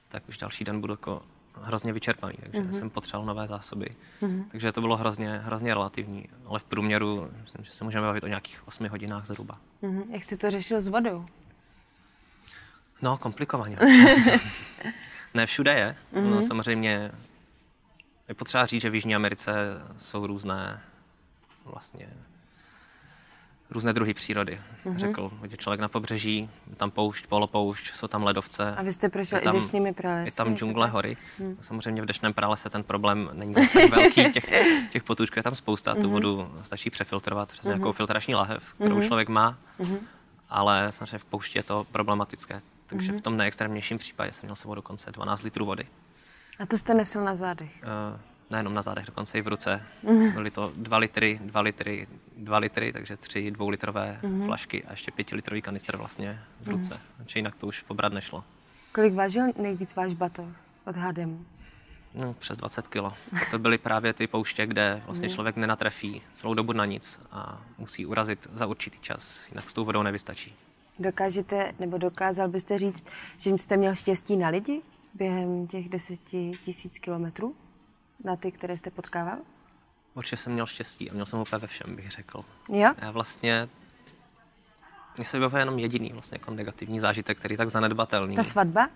tak 0.09 0.29
už 0.29 0.39
další 0.39 0.65
den 0.65 0.81
budu 0.81 0.93
jako 0.93 1.23
hrozně 1.55 1.93
vyčerpaný, 1.93 2.35
takže 2.41 2.61
mm-hmm. 2.61 2.79
jsem 2.79 2.91
potřeboval 2.91 3.27
nové 3.27 3.47
zásoby. 3.47 3.89
Mm-hmm. 4.23 4.45
Takže 4.51 4.73
to 4.73 4.81
bylo 4.81 4.97
hrozně, 4.97 5.39
hrozně 5.39 5.75
relativní, 5.75 6.29
ale 6.47 6.59
v 6.59 6.65
průměru 6.65 7.31
myslím, 7.43 7.65
že 7.65 7.73
se 7.73 7.85
můžeme 7.85 8.07
bavit 8.07 8.25
o 8.25 8.27
nějakých 8.27 8.69
8 8.69 8.89
hodinách 8.89 9.27
zhruba. 9.27 9.59
Mm-hmm. 9.83 10.05
Jak 10.11 10.25
jsi 10.25 10.37
to 10.37 10.51
řešil 10.51 10.81
s 10.81 10.89
vodou? 10.89 11.27
No, 13.03 13.17
komplikovaně. 13.17 13.79
ne 15.35 15.47
všude 15.47 15.75
je. 15.75 15.97
Mm-hmm. 16.15 16.31
No, 16.31 16.43
samozřejmě 16.43 17.13
je 18.29 18.35
potřeba 18.35 18.67
říct, 18.67 18.83
že 18.83 18.91
v 18.91 18.95
Jižní 18.95 19.15
Americe 19.15 19.55
jsou 19.99 20.27
různé 20.27 20.83
vlastně 21.67 22.09
různé 23.71 23.93
druhy 23.93 24.15
přírody. 24.15 24.61
Mm-hmm. 24.85 24.97
Řekl, 24.97 25.31
je 25.51 25.57
člověk 25.57 25.81
na 25.81 25.89
pobřeží, 25.89 26.51
je 26.71 26.77
tam 26.77 26.91
poušť, 26.91 27.27
polopoušť, 27.27 27.95
jsou 27.95 28.07
tam 28.07 28.23
ledovce. 28.23 28.75
A 28.77 28.83
vy 28.83 28.93
jste 28.93 29.09
prošel 29.09 29.39
i 29.39 29.49
deštnými 29.53 29.93
pralesy. 29.93 30.29
Je 30.29 30.45
tam 30.45 30.57
džungle, 30.57 30.89
hory. 30.89 31.17
Mm. 31.39 31.57
Samozřejmě 31.61 32.03
v 32.03 32.07
deštném 32.07 32.33
pralese 32.33 32.71
ten 32.71 32.85
problém 32.85 33.31
není 33.33 33.55
zase 33.55 33.79
tak 33.79 33.91
velký, 33.91 34.25
těch, 34.33 34.51
těch 34.91 35.03
potůčků 35.03 35.39
je 35.39 35.43
tam 35.43 35.55
spousta, 35.55 35.95
mm-hmm. 35.95 36.01
tu 36.01 36.07
mhm. 36.07 36.13
vodu 36.13 36.55
stačí 36.63 36.91
přefiltrovat 36.91 37.49
přes 37.49 37.65
mm-hmm. 37.65 37.69
nějakou 37.69 37.93
filtrační 37.93 38.35
lahev, 38.35 38.75
kterou 38.75 38.99
mm-hmm. 38.99 39.07
člověk 39.07 39.29
má, 39.29 39.59
mm-hmm. 39.81 39.99
ale 40.51 40.93
samozřejmě 40.93 41.19
v 41.19 41.25
poušti 41.25 41.59
je 41.59 41.63
to 41.63 41.87
problematické. 41.93 42.61
Takže 42.87 43.13
mm-hmm. 43.13 43.19
v 43.19 43.21
tom 43.21 43.37
nejextrémnějším 43.37 43.99
případě 43.99 44.33
jsem 44.33 44.47
měl 44.47 44.57
sebou 44.57 44.75
dokonce 44.75 45.13
12 45.13 45.43
litrů 45.43 45.67
vody. 45.67 45.87
A 46.59 46.67
to 46.67 46.79
jste 46.79 46.95
nesl 46.95 47.25
na 47.25 47.35
zádech? 47.35 47.85
Uh, 48.13 48.21
nejenom 48.51 48.75
na 48.75 48.83
zádech, 48.83 49.07
dokonce 49.07 49.39
i 49.39 49.43
v 49.43 49.49
ruce. 49.49 49.83
Byly 50.35 50.51
to 50.51 50.73
dva 50.77 50.99
litry, 50.99 51.41
dva 51.43 51.61
litry, 51.61 52.07
dva 52.37 52.59
litry, 52.59 52.93
takže 52.93 53.17
tři 53.17 53.51
dvoulitrové 53.51 54.21
flašky 54.45 54.85
a 54.85 54.91
ještě 54.91 55.11
pětilitrový 55.11 55.63
kanistr 55.63 55.97
vlastně 55.97 56.41
v 56.61 56.69
ruce. 56.69 57.01
Mm. 57.19 57.27
jinak 57.35 57.57
to 57.57 57.67
už 57.67 57.83
pobrat 57.83 58.13
nešlo. 58.13 58.45
Kolik 58.93 59.15
vážil 59.15 59.45
nejvíc 59.63 59.95
váš 59.95 60.15
batoh 60.15 60.49
odhadem? 60.87 61.47
No, 62.15 62.35
přes 62.35 62.59
20 62.59 62.89
kilo. 62.89 63.13
To 63.51 63.59
byly 63.59 63.79
právě 63.79 64.13
ty 64.13 64.27
pouště, 64.27 64.67
kde 64.67 65.03
vlastně 65.07 65.29
člověk 65.29 65.57
nenatrefí 65.57 66.23
celou 66.35 66.55
dobu 66.55 66.73
na 66.73 66.85
nic 66.85 67.21
a 67.33 67.61
musí 67.79 68.07
urazit 68.07 68.47
za 68.53 68.67
určitý 68.67 68.99
čas, 69.01 69.47
jinak 69.51 69.71
s 69.71 69.75
tou 69.75 69.85
vodou 69.85 70.03
nevystačí. 70.03 70.55
Dokážete, 70.99 71.73
nebo 71.79 71.99
dokázal 71.99 72.49
byste 72.49 72.79
říct, 72.79 73.07
že 73.39 73.51
jste 73.51 73.77
měl 73.77 73.95
štěstí 73.95 74.37
na 74.37 74.49
lidi 74.49 74.83
během 75.15 75.67
těch 75.67 75.89
deseti 75.89 76.53
tisíc 76.65 76.99
kilometrů? 76.99 77.55
Na 78.25 78.37
ty, 78.37 78.53
které 78.53 78.77
jste 78.77 78.91
potkával? 78.91 79.39
Určitě 80.15 80.37
jsem 80.37 80.53
měl 80.53 80.67
štěstí 80.67 81.11
a 81.11 81.15
měl 81.15 81.27
jsem 81.27 81.39
úplně 81.39 81.59
ve 81.59 81.67
všem, 81.67 81.97
bych 81.97 82.11
řekl. 82.11 82.45
Jo? 82.69 82.95
Já 82.99 83.11
vlastně 83.11 83.69
mně 85.17 85.25
se 85.25 85.39
byl 85.39 85.53
jenom 85.59 85.79
jediný 85.79 86.11
vlastně 86.13 86.35
jako 86.35 86.51
negativní 86.51 86.99
zážitek, 86.99 87.39
který 87.39 87.53
je 87.53 87.59
tak 87.59 87.69
zanedbatelný. 87.69 88.37
Ta 88.37 88.45
svatba? 88.45 88.89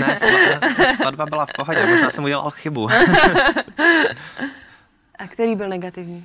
Ne, 0.00 0.18
svatba, 0.18 0.84
svatba 0.84 1.26
byla 1.26 1.46
v 1.46 1.52
pohodě, 1.56 1.86
možná 1.86 2.10
jsem 2.10 2.24
udělal 2.24 2.50
chybu. 2.50 2.88
A 5.18 5.26
který 5.28 5.56
byl 5.56 5.68
negativní? 5.68 6.16
Uh, 6.16 6.24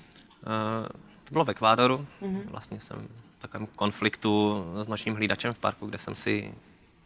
to 1.23 1.31
bylo 1.31 1.45
v 1.45 1.49
Ekvádoru. 1.49 2.07
Mm-hmm. 2.21 2.41
Vlastně 2.45 2.79
jsem 2.79 3.07
v 3.37 3.41
takovém 3.41 3.67
konfliktu 3.67 4.63
s 4.81 4.87
nočním 4.87 5.15
hlídačem 5.15 5.53
v 5.53 5.59
parku, 5.59 5.87
kde 5.87 5.97
jsem 5.97 6.15
si, 6.15 6.53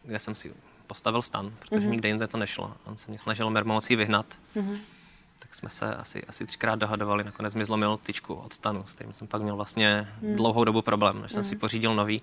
kde 0.04 0.18
jsem 0.18 0.34
si 0.34 0.54
postavil 0.86 1.22
stan, 1.22 1.52
protože 1.58 1.86
mm-hmm. 1.86 1.90
nikde 1.90 2.08
jinde 2.08 2.26
to 2.26 2.38
nešlo. 2.38 2.74
On 2.84 2.96
se 2.96 3.10
mě 3.10 3.18
snažil 3.18 3.50
mermomocí 3.50 3.96
vyhnat. 3.96 4.26
Mm-hmm. 4.56 4.78
Tak 5.38 5.54
jsme 5.54 5.68
se 5.68 5.96
asi, 5.96 6.24
asi 6.24 6.46
třikrát 6.46 6.78
dohadovali. 6.78 7.24
Nakonec 7.24 7.54
mi 7.54 7.64
zlomil 7.64 7.96
tyčku 7.96 8.34
od 8.34 8.52
stanu, 8.52 8.84
s 8.86 8.94
kterým 8.94 9.12
jsem 9.12 9.26
pak 9.26 9.42
měl 9.42 9.56
vlastně 9.56 10.08
mm. 10.20 10.36
dlouhou 10.36 10.64
dobu 10.64 10.82
problém, 10.82 11.22
než 11.22 11.32
jsem 11.32 11.40
mm. 11.40 11.44
si 11.44 11.56
pořídil 11.56 11.94
nový. 11.94 12.22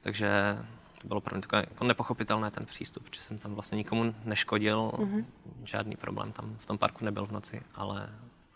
Takže 0.00 0.58
to 1.02 1.08
bylo 1.08 1.20
pro 1.20 1.34
mě 1.34 1.42
takové 1.42 1.64
jako 1.70 1.84
nepochopitelné 1.84 2.50
ten 2.50 2.66
přístup, 2.66 3.06
že 3.14 3.20
jsem 3.20 3.38
tam 3.38 3.54
vlastně 3.54 3.76
nikomu 3.76 4.14
neškodil, 4.24 4.92
mm-hmm. 4.94 5.24
žádný 5.64 5.96
problém 5.96 6.32
tam 6.32 6.56
v 6.58 6.66
tom 6.66 6.78
parku 6.78 7.04
nebyl 7.04 7.26
v 7.26 7.32
noci, 7.32 7.62
ale, 7.74 8.08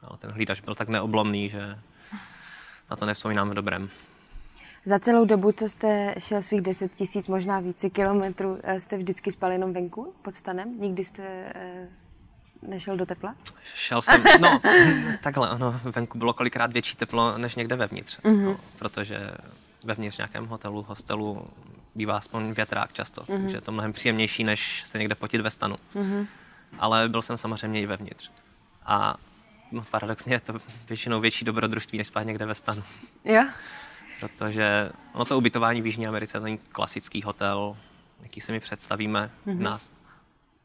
ale 0.02 0.18
ten 0.18 0.30
hlídač 0.30 0.60
byl 0.60 0.74
tak 0.74 0.88
neoblomný, 0.88 1.48
že 1.48 1.78
na 2.90 2.96
to 2.96 3.06
nevzpomínám 3.06 3.50
v 3.50 3.54
dobrém. 3.54 3.90
Za 4.84 4.98
celou 4.98 5.24
dobu, 5.24 5.52
co 5.52 5.68
jste 5.68 6.14
šel 6.18 6.42
svých 6.42 6.60
10 6.60 6.94
tisíc, 6.94 7.28
možná 7.28 7.60
více 7.60 7.90
kilometrů, 7.90 8.58
eh, 8.62 8.80
jste 8.80 8.96
vždycky 8.96 9.32
spal 9.32 9.52
jenom 9.52 9.72
venku 9.72 10.14
pod 10.22 10.34
stanem? 10.34 10.80
Nikdy 10.80 11.04
jste 11.04 11.22
eh, 11.54 11.88
nešel 12.62 12.96
do 12.96 13.06
tepla? 13.06 13.34
Šel 13.74 14.02
jsem, 14.02 14.22
no 14.40 14.60
takhle, 15.22 15.50
ono, 15.50 15.80
venku 15.84 16.18
bylo 16.18 16.34
kolikrát 16.34 16.72
větší 16.72 16.96
teplo 16.96 17.38
než 17.38 17.54
někde 17.54 17.76
vevnitř, 17.76 18.18
mm-hmm. 18.18 18.44
no, 18.44 18.56
protože 18.78 19.30
vevnitř 19.84 20.18
nějakém 20.18 20.46
hotelu, 20.46 20.82
hostelu 20.88 21.46
bývá 21.94 22.16
aspoň 22.16 22.52
větrák 22.52 22.92
často, 22.92 23.22
mm-hmm. 23.22 23.42
takže 23.42 23.56
je 23.56 23.60
to 23.60 23.72
mnohem 23.72 23.92
příjemnější, 23.92 24.44
než 24.44 24.82
se 24.82 24.98
někde 24.98 25.14
potit 25.14 25.40
ve 25.40 25.50
stanu. 25.50 25.76
Mm-hmm. 25.94 26.26
Ale 26.78 27.08
byl 27.08 27.22
jsem 27.22 27.38
samozřejmě 27.38 27.80
i 27.80 27.86
vevnitř. 27.86 28.30
A 28.86 29.16
no, 29.72 29.84
paradoxně 29.90 30.34
je 30.34 30.40
to 30.40 30.54
většinou 30.88 31.20
větší 31.20 31.44
dobrodružství, 31.44 31.98
než 31.98 32.06
spát 32.06 32.22
někde 32.22 32.46
ve 32.46 32.54
stanu. 32.54 32.82
Jo? 33.24 33.44
Protože 34.22 34.90
ono 35.12 35.24
to 35.24 35.38
ubytování 35.38 35.82
v 35.82 35.86
Jižní 35.86 36.06
Americe 36.06 36.40
není 36.40 36.58
klasický 36.58 37.22
hotel, 37.22 37.76
jaký 38.22 38.40
si 38.40 38.52
my 38.52 38.60
představíme 38.60 39.30
mm-hmm. 39.46 39.58
nás, 39.58 39.92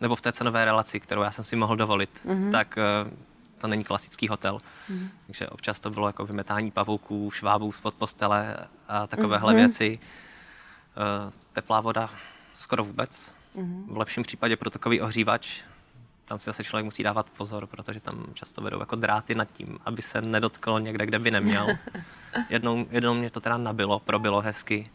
nebo 0.01 0.15
v 0.15 0.21
té 0.21 0.31
cenové 0.31 0.65
relaci, 0.65 0.99
kterou 0.99 1.21
já 1.21 1.31
jsem 1.31 1.45
si 1.45 1.55
mohl 1.55 1.75
dovolit, 1.75 2.09
mm-hmm. 2.25 2.51
tak 2.51 2.77
uh, 2.77 3.11
to 3.61 3.67
není 3.67 3.83
klasický 3.83 4.27
hotel. 4.27 4.61
Mm-hmm. 4.89 5.09
Takže 5.25 5.47
občas 5.47 5.79
to 5.79 5.89
bylo 5.89 6.07
jako 6.07 6.25
vymetání 6.25 6.71
pavouků, 6.71 7.31
švábů 7.31 7.71
spod 7.71 7.93
postele 7.93 8.57
a 8.87 9.07
takovéhle 9.07 9.53
mm-hmm. 9.53 9.55
věci. 9.55 9.99
Uh, 9.99 11.31
teplá 11.53 11.81
voda 11.81 12.09
skoro 12.55 12.83
vůbec. 12.83 13.35
Mm-hmm. 13.55 13.93
V 13.93 13.97
lepším 13.97 14.23
případě 14.23 14.55
protokový 14.55 15.01
ohřívač. 15.01 15.63
Tam 16.27 16.39
si 16.39 16.45
zase 16.45 16.63
člověk 16.63 16.85
musí 16.85 17.03
dávat 17.03 17.29
pozor, 17.29 17.67
protože 17.67 17.99
tam 17.99 18.25
často 18.33 18.61
vedou 18.61 18.79
jako 18.79 18.95
dráty 18.95 19.35
nad 19.35 19.51
tím, 19.51 19.79
aby 19.85 20.01
se 20.01 20.21
nedotkl 20.21 20.79
někde, 20.79 21.05
kde 21.05 21.19
by 21.19 21.31
neměl. 21.31 21.67
jednou, 22.49 22.85
jednou 22.91 23.13
mě 23.13 23.29
to 23.29 23.39
teda 23.39 23.57
nabilo, 23.57 23.99
probilo 23.99 24.41
hezky. 24.41 24.89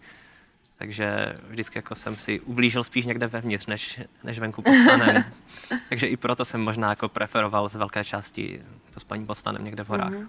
Takže 0.79 1.35
vždycky 1.49 1.79
jako 1.79 1.95
jsem 1.95 2.17
si 2.17 2.41
ublížil 2.41 2.85
spíš 2.85 3.07
někde 3.07 3.27
vevnitř, 3.27 3.67
než, 3.67 4.01
než 4.25 4.39
venku 4.39 4.63
pod 4.63 4.75
stanem. 4.75 5.25
Takže 5.89 6.07
i 6.07 6.17
proto 6.17 6.45
jsem 6.45 6.61
možná 6.61 6.91
jako 6.91 7.09
preferoval 7.09 7.69
z 7.69 7.75
velké 7.75 8.05
části 8.05 8.63
to 8.95 9.01
spaní 9.01 9.27
pod 9.27 9.35
stanem 9.35 9.65
někde 9.65 9.85
v 9.85 9.89
horách. 9.89 10.13
Mm-hmm. 10.13 10.29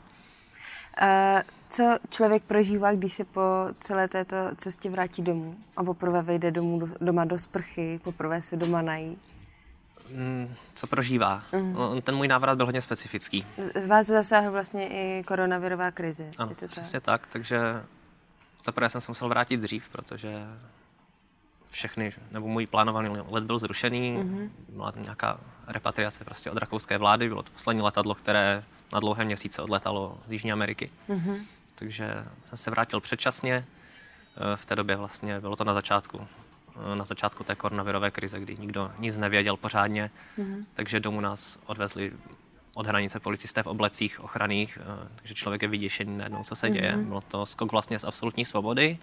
Uh, 1.01 1.41
co 1.69 1.97
člověk 2.09 2.43
prožívá, 2.43 2.93
když 2.93 3.13
se 3.13 3.25
po 3.25 3.41
celé 3.79 4.07
této 4.07 4.35
cestě 4.57 4.89
vrátí 4.89 5.21
domů 5.21 5.55
a 5.77 5.83
poprvé 5.83 6.21
vejde 6.21 6.51
domů, 6.51 6.79
do, 6.79 6.87
doma 7.01 7.25
do 7.25 7.37
sprchy, 7.37 7.99
poprvé 8.03 8.41
se 8.41 8.57
doma 8.57 8.81
nají? 8.81 9.17
Mm, 10.11 10.55
co 10.73 10.87
prožívá? 10.87 11.43
Mm. 11.51 12.01
Ten 12.01 12.15
můj 12.15 12.27
návrat 12.27 12.55
byl 12.55 12.65
hodně 12.65 12.81
specifický. 12.81 13.45
Vás 13.87 14.05
zasáhl 14.05 14.51
vlastně 14.51 14.87
i 14.87 15.23
koronavirová 15.23 15.91
krize. 15.91 16.31
Ano, 16.37 16.55
to 16.55 16.67
přesně 16.67 16.99
tak? 16.99 17.21
tak, 17.21 17.31
takže 17.31 17.83
zaprvé 18.65 18.89
jsem 18.89 19.01
se 19.01 19.11
musel 19.11 19.29
vrátit 19.29 19.57
dřív, 19.57 19.89
protože 19.89 20.37
všechny, 21.73 22.13
nebo 22.31 22.47
můj 22.47 22.67
plánovaný 22.67 23.09
let 23.27 23.43
byl 23.43 23.59
zrušený, 23.59 24.17
mm-hmm. 24.17 24.49
byla 24.69 24.91
tam 24.91 25.03
nějaká 25.03 25.39
repatriace 25.67 26.25
prostě 26.25 26.51
od 26.51 26.57
rakouské 26.57 26.97
vlády, 26.97 27.27
bylo 27.27 27.43
to 27.43 27.51
poslední 27.51 27.81
letadlo, 27.81 28.15
které 28.15 28.63
na 28.93 28.99
dlouhé 28.99 29.25
měsíce 29.25 29.61
odletalo 29.61 30.17
z 30.27 30.31
Jižní 30.31 30.51
Ameriky. 30.51 30.89
Mm-hmm. 31.09 31.45
Takže 31.75 32.25
jsem 32.45 32.57
se 32.57 32.71
vrátil 32.71 32.99
předčasně, 32.99 33.65
eh, 34.35 34.55
v 34.55 34.65
té 34.65 34.75
době 34.75 34.95
vlastně 34.95 35.39
bylo 35.39 35.55
to 35.55 35.63
na 35.63 35.73
začátku, 35.73 36.27
na 36.95 37.05
začátku 37.05 37.43
té 37.43 37.55
koronavirové 37.55 38.11
krize, 38.11 38.39
kdy 38.39 38.57
nikdo 38.57 38.91
nic 38.99 39.17
nevěděl 39.17 39.57
pořádně, 39.57 40.11
mm-hmm. 40.37 40.65
takže 40.73 40.99
domů 40.99 41.21
nás 41.21 41.59
odvezli 41.65 42.11
od 42.73 42.85
hranice 42.85 43.19
policisté 43.19 43.63
v 43.63 43.67
oblecích 43.67 44.19
ochranných, 44.19 44.77
eh, 44.81 45.07
takže 45.15 45.33
člověk 45.33 45.61
je 45.61 45.67
vyděšený 45.67 46.17
najednou, 46.17 46.43
co 46.43 46.55
se 46.55 46.69
děje. 46.69 46.91
Mm-hmm. 46.91 47.05
Bylo 47.05 47.21
to 47.21 47.45
skok 47.45 47.71
vlastně 47.71 47.99
z 47.99 48.03
absolutní 48.03 48.45
svobody 48.45 48.97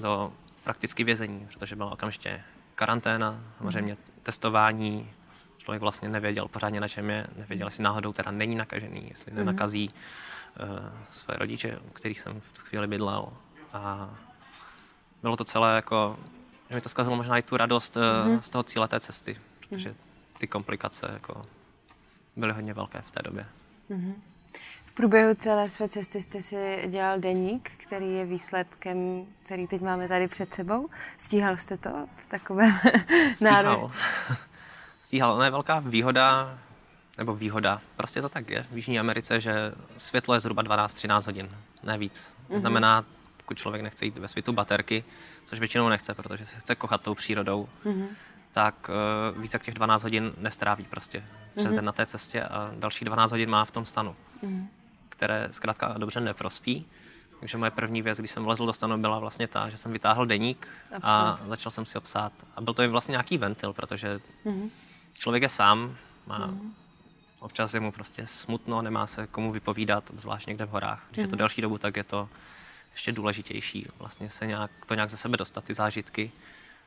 do 0.00 0.32
prakticky 0.64 1.04
vězení, 1.04 1.48
protože 1.52 1.76
byla 1.76 1.92
okamžitě 1.92 2.42
karanténa, 2.74 3.40
samozřejmě 3.58 3.94
mm-hmm. 3.94 4.22
testování, 4.22 5.10
člověk 5.58 5.82
vlastně 5.82 6.08
nevěděl 6.08 6.48
pořádně 6.48 6.80
na 6.80 6.88
čem 6.88 7.10
je, 7.10 7.26
nevěděl, 7.36 7.66
jestli 7.66 7.84
náhodou 7.84 8.12
teda 8.12 8.30
není 8.30 8.56
nakažený, 8.56 9.06
jestli 9.08 9.32
mm-hmm. 9.32 9.36
nenakazí 9.36 9.90
uh, 9.90 10.78
své 11.08 11.34
rodiče, 11.36 11.78
u 11.78 11.90
kterých 11.90 12.20
jsem 12.20 12.40
v 12.40 12.52
tu 12.52 12.60
chvíli 12.60 12.86
bydlel. 12.86 13.28
A 13.72 14.10
bylo 15.22 15.36
to 15.36 15.44
celé 15.44 15.76
jako, 15.76 16.18
že 16.68 16.74
mi 16.74 16.80
to 16.80 16.88
zkazilo 16.88 17.16
možná 17.16 17.38
i 17.38 17.42
tu 17.42 17.56
radost 17.56 17.96
mm-hmm. 17.96 18.38
z 18.38 18.50
toho 18.50 18.62
cíle 18.62 18.88
té 18.88 19.00
cesty, 19.00 19.36
protože 19.68 19.94
ty 20.38 20.46
komplikace 20.46 21.10
jako 21.12 21.42
byly 22.36 22.52
hodně 22.52 22.74
velké 22.74 23.02
v 23.02 23.10
té 23.10 23.22
době. 23.22 23.46
Mm-hmm. 23.90 24.14
V 24.84 24.92
průběhu 24.92 25.34
celé 25.34 25.68
své 25.68 25.88
cesty 25.88 26.20
jste 26.20 26.42
si 26.42 26.84
dělal 26.86 27.20
deník, 27.20 27.70
který 27.76 28.14
je 28.14 28.26
výsledkem, 28.26 29.26
který 29.42 29.66
teď 29.66 29.82
máme 29.82 30.08
tady 30.08 30.28
před 30.28 30.54
sebou. 30.54 30.88
Stíhal 31.16 31.56
jste 31.56 31.76
to 31.76 31.90
v 32.16 32.26
takovém 32.26 32.72
Stíhal. 33.34 33.90
Stíhal. 35.02 35.32
Ona 35.32 35.44
je 35.44 35.50
velká 35.50 35.78
výhoda, 35.80 36.58
nebo 37.18 37.34
výhoda, 37.34 37.80
prostě 37.96 38.22
to 38.22 38.28
tak 38.28 38.50
je 38.50 38.62
v 38.62 38.76
Jižní 38.76 39.00
Americe, 39.00 39.40
že 39.40 39.72
světlo 39.96 40.34
je 40.34 40.40
zhruba 40.40 40.62
12-13 40.62 41.26
hodin, 41.26 41.50
ne 41.82 41.98
víc. 41.98 42.34
Mm-hmm. 42.50 42.58
Znamená, 42.58 43.04
pokud 43.48 43.58
člověk 43.58 43.82
nechce 43.82 44.04
jít 44.04 44.18
ve 44.18 44.28
světu 44.28 44.52
baterky, 44.52 45.04
což 45.44 45.58
většinou 45.58 45.88
nechce, 45.88 46.14
protože 46.14 46.46
se 46.46 46.56
chce 46.56 46.74
kochat 46.74 47.02
tou 47.02 47.14
přírodou, 47.14 47.68
mm-hmm. 47.84 48.06
tak 48.52 48.90
uh, 49.34 49.42
více 49.42 49.54
jak 49.54 49.62
těch 49.62 49.74
12 49.74 50.02
hodin 50.02 50.32
nestráví 50.38 50.84
prostě 50.84 51.24
přes 51.56 51.66
mm-hmm. 51.66 51.74
den 51.74 51.84
na 51.84 51.92
té 51.92 52.06
cestě 52.06 52.42
a 52.42 52.70
další 52.76 53.04
12 53.04 53.30
hodin 53.30 53.50
má 53.50 53.64
v 53.64 53.70
tom 53.70 53.84
stanu, 53.84 54.16
mm-hmm. 54.44 54.66
které 55.08 55.48
zkrátka 55.50 55.94
dobře 55.98 56.20
neprospí. 56.20 56.86
Takže 57.40 57.58
moje 57.58 57.70
první 57.70 58.02
věc, 58.02 58.18
když 58.18 58.30
jsem 58.30 58.44
vlezl 58.44 58.66
do 58.66 58.72
stanu, 58.72 58.98
byla 58.98 59.18
vlastně 59.18 59.48
ta, 59.48 59.68
že 59.68 59.76
jsem 59.76 59.92
vytáhl 59.92 60.26
deník 60.26 60.68
a 61.02 61.40
začal 61.46 61.72
jsem 61.72 61.86
si 61.86 61.98
obsát. 61.98 62.32
A 62.56 62.60
byl 62.60 62.74
to 62.74 62.82
i 62.82 62.88
vlastně 62.88 63.12
nějaký 63.12 63.38
ventil, 63.38 63.72
protože 63.72 64.20
mm-hmm. 64.46 64.70
člověk 65.18 65.42
je 65.42 65.48
sám, 65.48 65.96
má 66.26 66.48
mm-hmm. 66.48 66.70
občas 67.40 67.74
je 67.74 67.80
mu 67.80 67.92
prostě 67.92 68.26
smutno, 68.26 68.82
nemá 68.82 69.06
se 69.06 69.26
komu 69.26 69.52
vypovídat, 69.52 70.10
zvlášť 70.16 70.46
někde 70.46 70.64
v 70.66 70.70
horách. 70.70 71.02
Když 71.08 71.18
mm-hmm. 71.18 71.20
je 71.20 71.28
to 71.28 71.36
mhm. 71.36 71.38
delší 71.38 71.62
dobu, 71.62 71.78
tak 71.78 71.96
je 71.96 72.04
to 72.04 72.28
ještě 72.98 73.12
důležitější 73.12 73.86
vlastně 73.98 74.30
se 74.30 74.46
nějak, 74.46 74.70
to 74.86 74.94
nějak 74.94 75.10
ze 75.10 75.16
sebe 75.16 75.36
dostat, 75.36 75.64
ty 75.64 75.74
zážitky. 75.74 76.32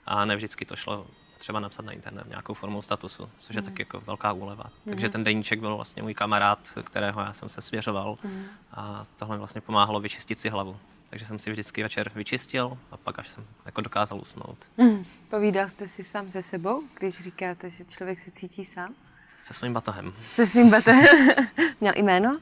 A 0.06 0.25
ne 0.25 0.36
vždycky 0.36 0.65
to 0.65 0.75
šlo 0.75 1.08
třeba 1.38 1.60
napsat 1.60 1.86
na 1.86 1.91
internet 1.91 2.27
nějakou 2.27 2.53
formou 2.53 2.82
statusu, 2.82 3.30
což 3.38 3.56
je 3.56 3.62
mm. 3.62 3.68
taky 3.68 3.82
jako 3.82 4.01
velká 4.01 4.32
úleva. 4.32 4.63
Mm. 4.63 4.89
Takže 4.89 5.10
ten 5.10 5.24
deníček 5.24 5.60
byl 5.60 5.75
vlastně 5.75 6.03
můj 6.03 6.13
kamarád, 6.13 6.74
kterého 6.84 7.22
já 7.22 7.34
jsem 7.34 7.50
se 7.50 7.62
svěřoval 7.62 8.18
mm. 8.24 8.46
a 8.72 9.06
tohle 9.15 9.36
mi 9.36 9.39
vlastně 9.39 9.62
pomáhalo 9.62 10.00
vyčistit 10.00 10.39
si 10.39 10.50
hlavu. 10.50 10.77
Takže 11.10 11.25
jsem 11.25 11.39
si 11.39 11.51
vždycky 11.51 11.84
večer 11.84 12.12
vyčistil 12.15 12.77
a 12.91 12.98
pak 12.98 13.20
až 13.20 13.30
jsem 13.30 13.46
jako 13.65 13.82
dokázal 13.82 14.20
usnout. 14.22 14.58
Mm. 14.77 15.06
Povídal 15.30 15.70
jste 15.70 15.88
si 15.88 16.03
sám 16.03 16.32
se 16.32 16.41
sebou, 16.41 16.84
když 17.00 17.20
říkáte, 17.20 17.70
že 17.70 17.86
člověk 17.86 18.20
se 18.20 18.32
cítí 18.32 18.65
sám? 18.65 18.96
Se 19.41 19.53
svým 19.53 19.74
batohem. 19.74 20.13
Se 20.34 20.48
svým 20.48 20.70
batohem. 20.70 21.36
Měl 21.82 21.94
jméno? 21.96 22.39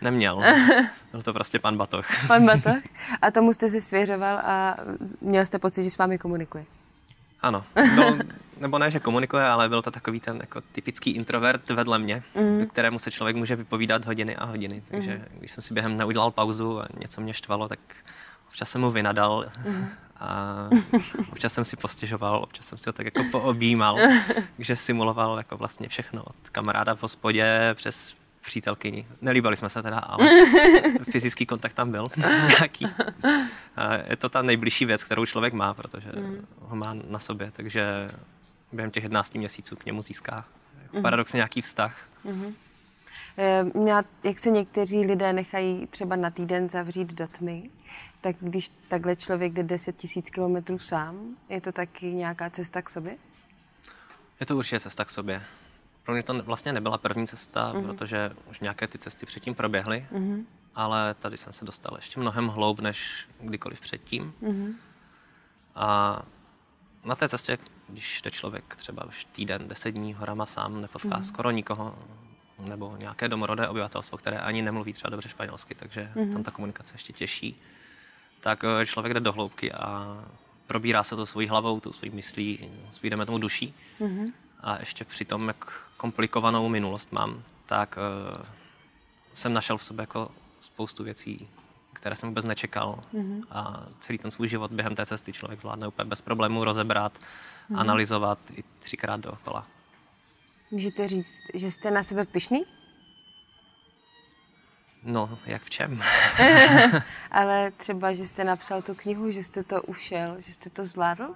Neměl. 0.00 0.42
Byl 1.12 1.22
to 1.22 1.32
prostě 1.32 1.58
pan 1.58 1.76
Batoh. 1.76 2.06
Pan 2.26 2.46
Batoh. 2.46 2.82
A 3.22 3.30
tomu 3.30 3.52
jste 3.52 3.68
si 3.68 3.80
svěřoval 3.80 4.38
a 4.38 4.76
měl 5.20 5.46
jste 5.46 5.58
pocit, 5.58 5.84
že 5.84 5.90
s 5.90 5.98
vámi 5.98 6.18
komunikuje? 6.18 6.64
Ano. 7.40 7.64
Byl, 7.94 8.18
nebo 8.60 8.78
ne, 8.78 8.90
že 8.90 9.00
komunikuje, 9.00 9.44
ale 9.44 9.68
byl 9.68 9.82
to 9.82 9.90
takový 9.90 10.20
ten 10.20 10.36
jako 10.40 10.60
typický 10.72 11.10
introvert 11.10 11.70
vedle 11.70 11.98
mě, 11.98 12.22
mm. 12.34 12.66
kterému 12.66 12.98
se 12.98 13.10
člověk 13.10 13.36
může 13.36 13.56
vypovídat 13.56 14.04
hodiny 14.04 14.36
a 14.36 14.44
hodiny. 14.44 14.82
Takže 14.88 15.14
mm. 15.14 15.38
když 15.38 15.50
jsem 15.50 15.62
si 15.62 15.74
během 15.74 15.96
neudělal 15.96 16.30
pauzu 16.30 16.80
a 16.80 16.86
něco 16.98 17.20
mě 17.20 17.34
štvalo, 17.34 17.68
tak 17.68 17.78
občas 18.48 18.70
jsem 18.70 18.80
mu 18.80 18.90
vynadal 18.90 19.46
mm. 19.66 19.88
a 20.20 20.68
občas 21.32 21.52
jsem 21.52 21.64
si 21.64 21.76
postěžoval, 21.76 22.42
občas 22.42 22.66
jsem 22.66 22.78
si 22.78 22.88
ho 22.88 22.92
tak 22.92 23.04
jako 23.04 23.24
poobjímal, 23.32 23.98
že 24.58 24.76
simuloval 24.76 25.38
jako 25.38 25.56
vlastně 25.56 25.88
všechno 25.88 26.22
od 26.22 26.48
kamaráda 26.52 26.94
v 26.94 27.02
hospodě 27.02 27.70
přes 27.74 28.14
přítelkyni. 28.48 29.06
Nelíbili 29.20 29.56
jsme 29.56 29.68
se 29.68 29.82
teda, 29.82 29.98
ale 29.98 30.30
fyzický 31.10 31.46
kontakt 31.46 31.72
tam 31.72 31.90
byl 31.90 32.10
nějaký. 32.48 32.86
A 33.76 33.94
je 34.10 34.16
to 34.16 34.28
ta 34.28 34.42
nejbližší 34.42 34.84
věc, 34.84 35.04
kterou 35.04 35.26
člověk 35.26 35.52
má, 35.52 35.74
protože 35.74 36.08
mm. 36.16 36.46
ho 36.60 36.76
má 36.76 36.94
na 36.94 37.18
sobě, 37.18 37.50
takže 37.50 38.10
během 38.72 38.90
těch 38.90 39.02
11 39.02 39.34
měsíců 39.34 39.76
k 39.76 39.84
němu 39.84 40.02
získá 40.02 40.44
mm. 40.92 41.02
paradoxně 41.02 41.36
nějaký 41.36 41.60
vztah. 41.62 42.08
Mm. 42.24 42.54
Měla, 43.74 44.04
jak 44.24 44.38
se 44.38 44.50
někteří 44.50 45.06
lidé 45.06 45.32
nechají 45.32 45.86
třeba 45.86 46.16
na 46.16 46.30
týden 46.30 46.68
zavřít 46.68 47.12
do 47.12 47.26
tmy, 47.28 47.70
tak 48.20 48.36
když 48.40 48.70
takhle 48.88 49.16
člověk 49.16 49.52
jde 49.52 49.62
10 49.62 49.96
tisíc 49.96 50.30
kilometrů 50.30 50.78
sám, 50.78 51.36
je 51.48 51.60
to 51.60 51.72
taky 51.72 52.06
nějaká 52.06 52.50
cesta 52.50 52.82
k 52.82 52.90
sobě? 52.90 53.16
Je 54.40 54.46
to 54.46 54.56
určitě 54.56 54.80
cesta 54.80 55.04
k 55.04 55.10
sobě. 55.10 55.42
Pro 56.08 56.14
mě 56.14 56.22
to 56.22 56.42
vlastně 56.42 56.72
nebyla 56.72 56.98
první 56.98 57.26
cesta, 57.26 57.72
mm-hmm. 57.72 57.86
protože 57.86 58.30
už 58.50 58.60
nějaké 58.60 58.86
ty 58.86 58.98
cesty 58.98 59.26
předtím 59.26 59.54
proběhly, 59.54 60.06
mm-hmm. 60.12 60.44
ale 60.74 61.14
tady 61.14 61.36
jsem 61.36 61.52
se 61.52 61.64
dostal 61.64 61.96
ještě 61.96 62.20
mnohem 62.20 62.48
hloub 62.48 62.80
než 62.80 63.28
kdykoliv 63.40 63.80
předtím. 63.80 64.34
Mm-hmm. 64.42 64.74
A 65.74 66.22
na 67.04 67.14
té 67.14 67.28
cestě, 67.28 67.58
když 67.88 68.22
jde 68.22 68.30
člověk 68.30 68.76
třeba 68.76 69.04
už 69.04 69.24
týden, 69.24 69.68
deset 69.68 69.90
dní 69.90 70.14
horama 70.14 70.46
sám, 70.46 70.80
nepotká 70.80 71.08
mm-hmm. 71.08 71.22
skoro 71.22 71.50
nikoho, 71.50 71.98
nebo 72.68 72.96
nějaké 72.98 73.28
domorodé 73.28 73.68
obyvatelstvo, 73.68 74.18
které 74.18 74.38
ani 74.38 74.62
nemluví 74.62 74.92
třeba 74.92 75.10
dobře 75.10 75.28
španělsky, 75.28 75.74
takže 75.74 76.12
mm-hmm. 76.14 76.32
tam 76.32 76.42
ta 76.42 76.50
komunikace 76.50 76.94
ještě 76.94 77.12
těžší, 77.12 77.60
tak 78.40 78.64
eh, 78.64 78.86
člověk 78.86 79.14
jde 79.14 79.20
do 79.20 79.32
hloubky 79.32 79.72
a 79.72 80.18
probírá 80.66 81.04
se 81.04 81.16
to 81.16 81.26
svojí 81.26 81.48
hlavou, 81.48 81.80
tou 81.80 81.92
svojí 81.92 82.10
myslí, 82.10 82.70
svým 82.90 83.26
tomu 83.26 83.38
duší. 83.38 83.74
Mm-hmm 84.00 84.32
a 84.60 84.80
ještě 84.80 85.04
při 85.04 85.24
tom, 85.24 85.48
jak 85.48 85.88
komplikovanou 85.96 86.68
minulost 86.68 87.12
mám, 87.12 87.42
tak 87.66 87.98
uh, 88.36 88.44
jsem 89.34 89.52
našel 89.52 89.76
v 89.76 89.84
sobě 89.84 90.02
jako 90.02 90.30
spoustu 90.60 91.04
věcí, 91.04 91.48
které 91.92 92.16
jsem 92.16 92.28
vůbec 92.28 92.44
nečekal. 92.44 93.04
Mm-hmm. 93.14 93.44
A 93.50 93.86
celý 93.98 94.18
ten 94.18 94.30
svůj 94.30 94.48
život 94.48 94.72
během 94.72 94.94
té 94.94 95.06
cesty 95.06 95.32
člověk 95.32 95.60
zvládne 95.60 95.88
úplně 95.88 96.08
bez 96.08 96.20
problémů 96.20 96.64
rozebrat, 96.64 97.18
mm-hmm. 97.18 97.78
analyzovat 97.80 98.38
i 98.56 98.64
třikrát 98.78 99.20
dookola. 99.20 99.66
Můžete 100.70 101.08
říct, 101.08 101.42
že 101.54 101.70
jste 101.70 101.90
na 101.90 102.02
sebe 102.02 102.24
pišný? 102.24 102.64
No, 105.02 105.38
jak 105.46 105.62
v 105.62 105.70
čem? 105.70 106.00
Ale 107.30 107.70
třeba, 107.70 108.12
že 108.12 108.26
jste 108.26 108.44
napsal 108.44 108.82
tu 108.82 108.94
knihu, 108.94 109.30
že 109.30 109.44
jste 109.44 109.62
to 109.62 109.82
ušel, 109.82 110.36
že 110.38 110.52
jste 110.52 110.70
to 110.70 110.84
zvládl? 110.84 111.34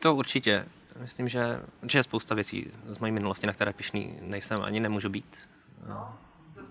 To 0.00 0.14
určitě. 0.14 0.66
Myslím, 1.00 1.28
že, 1.28 1.60
že 1.82 1.98
je 1.98 2.02
spousta 2.02 2.34
věcí 2.34 2.70
z 2.88 2.98
mojí 2.98 3.12
minulosti, 3.12 3.46
na 3.46 3.52
které 3.52 3.72
pišný 3.72 4.18
nejsem 4.20 4.62
ani 4.62 4.80
nemůžu 4.80 5.08
být. 5.08 5.36
No. 5.88 6.14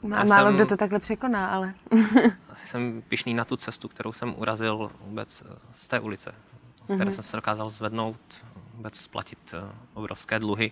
Má, 0.04 0.24
málo 0.24 0.48
jsem, 0.48 0.56
kdo 0.56 0.66
to 0.66 0.78
takhle 0.78 1.00
překoná, 1.00 1.48
ale... 1.48 1.74
asi 2.50 2.68
jsem 2.68 3.04
pišný 3.08 3.34
na 3.34 3.46
tu 3.46 3.56
cestu, 3.56 3.88
kterou 3.88 4.12
jsem 4.12 4.34
urazil 4.38 4.92
vůbec 5.02 5.44
z 5.72 5.88
té 5.88 6.00
ulice, 6.00 6.36
z 6.90 6.96
které 6.96 7.10
mm-hmm. 7.10 7.14
jsem 7.14 7.24
se 7.24 7.38
dokázal 7.38 7.70
zvednout, 7.70 8.46
vůbec 8.74 9.00
splatit 9.00 9.54
eh, 9.54 9.72
obrovské 9.94 10.40
dluhy, 10.40 10.72